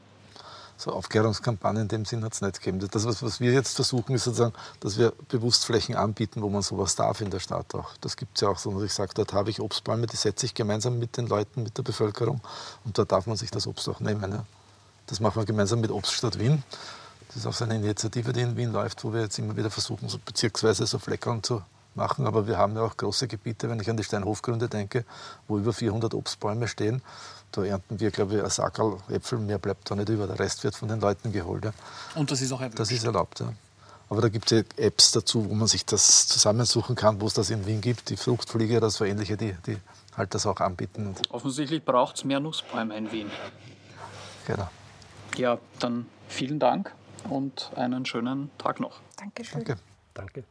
So 0.78 0.92
Aufklärungskampagnen 0.92 1.84
in 1.84 1.88
dem 1.88 2.06
Sinn 2.06 2.24
hat 2.24 2.34
es 2.34 2.42
nicht 2.42 2.62
gegeben. 2.62 2.88
Das, 2.92 3.06
was, 3.06 3.24
was, 3.24 3.40
wir 3.40 3.52
jetzt 3.52 3.76
versuchen, 3.76 4.14
ist 4.14 4.26
sozusagen, 4.26 4.54
dass 4.80 4.98
wir 4.98 5.12
bewusst 5.28 5.66
Flächen 5.66 5.96
anbieten, 5.96 6.44
wo 6.44 6.50
man 6.50 6.62
sowas 6.62 6.96
darf 6.96 7.20
in 7.20 7.32
der 7.32 7.40
Stadt 7.40 7.74
auch. 7.74 7.96
Das 8.00 8.16
gibt 8.16 8.38
es 8.38 8.42
ja 8.42 8.50
auch 8.50 8.60
so, 8.60 8.72
dass 8.72 8.84
ich 8.84 8.94
sage, 8.94 9.12
dort 9.16 9.34
habe 9.34 9.50
ich 9.50 9.60
Obstbäume, 9.60 10.06
die 10.06 10.16
setze 10.16 10.46
ich 10.46 10.54
gemeinsam 10.54 11.00
mit 11.00 11.18
den 11.18 11.26
Leuten, 11.26 11.64
mit 11.64 11.78
der 11.78 11.84
Bevölkerung 11.84 12.42
und 12.86 12.98
dort 12.98 13.12
darf 13.12 13.26
man 13.26 13.38
sich 13.38 13.50
das 13.50 13.66
Obst 13.66 13.90
auch 13.90 14.00
nehmen. 14.00 14.32
Ja. 14.32 14.46
Das 15.08 15.20
machen 15.20 15.42
wir 15.42 15.46
gemeinsam 15.46 15.82
mit 15.82 15.90
Obststadt 15.90 16.38
Wien. 16.38 16.64
Das 17.28 17.38
ist 17.38 17.48
auch 17.48 17.54
so 17.54 17.66
eine 17.66 17.76
Initiative, 17.76 18.32
die 18.32 18.42
in 18.42 18.56
Wien 18.56 18.72
läuft, 18.72 19.04
wo 19.04 19.12
wir 19.12 19.22
jetzt 19.22 19.40
immer 19.40 19.58
wieder 19.58 19.72
versuchen, 19.72 20.08
so 20.10 20.20
bezirksweise 20.24 20.86
so 20.86 21.00
Fleckern 21.00 21.42
zu 21.42 21.64
machen. 21.96 22.28
Aber 22.28 22.48
wir 22.48 22.58
haben 22.58 22.76
ja 22.76 22.84
auch 22.84 22.96
große 22.96 23.28
Gebiete, 23.28 23.70
wenn 23.70 23.80
ich 23.80 23.90
an 23.90 23.98
die 23.98 24.04
Steinhofgründe 24.04 24.70
denke, 24.70 25.04
wo 25.48 25.58
über 25.58 25.74
400 25.74 26.14
Obstbäume 26.14 26.68
stehen. 26.68 27.02
Da 27.52 27.64
ernten 27.64 28.00
wir, 28.00 28.12
glaube 28.12 28.38
ich, 28.38 28.44
ein 28.44 28.50
Sackerl 28.50 28.98
Äpfel, 29.10 29.40
mehr 29.40 29.58
bleibt 29.58 29.90
da 29.90 29.96
nicht 29.96 30.10
über. 30.10 30.28
Der 30.28 30.40
Rest 30.40 30.64
wird 30.64 30.76
von 30.76 30.88
den 30.88 31.00
Leuten 31.00 31.32
geholt. 31.32 31.66
Ja. 31.66 31.72
Und 32.16 32.30
das 32.32 32.42
ist 32.42 32.52
auch 32.52 32.60
erwünscht? 32.60 32.80
Das 32.80 32.92
ist 32.92 33.04
erlaubt, 33.04 33.40
ja. 33.40 33.54
Aber 34.10 34.22
da 34.22 34.30
gibt 34.30 34.52
es 34.52 34.58
ja 34.58 34.84
Apps 34.84 35.12
dazu, 35.12 35.50
wo 35.50 35.54
man 35.54 35.68
sich 35.68 35.86
das 35.86 36.28
zusammensuchen 36.28 36.96
kann, 36.96 37.20
wo 37.20 37.28
es 37.28 37.34
das 37.34 37.50
in 37.50 37.66
Wien 37.66 37.82
gibt. 37.82 38.10
Die 38.10 38.18
Fruchtfliege, 38.18 38.80
das 38.80 38.96
so 38.96 39.06
ähnliche, 39.06 39.36
die, 39.36 39.54
die 39.66 39.78
halt 40.16 40.34
das 40.34 40.46
auch 40.46 40.60
anbieten. 40.60 41.16
Offensichtlich 41.30 41.84
braucht 41.84 42.18
es 42.18 42.24
mehr 42.24 42.40
Nussbäume 42.40 42.96
in 42.98 43.12
Wien. 43.12 43.30
Genau. 44.46 44.70
Ja, 45.36 45.60
dann 45.80 46.06
vielen 46.30 46.60
Dank 46.60 46.94
und 47.30 47.72
einen 47.76 48.06
schönen 48.06 48.50
Tag 48.58 48.80
noch. 48.80 49.02
Dankeschön. 49.18 49.64
Danke. 49.66 49.82
Danke. 50.14 50.44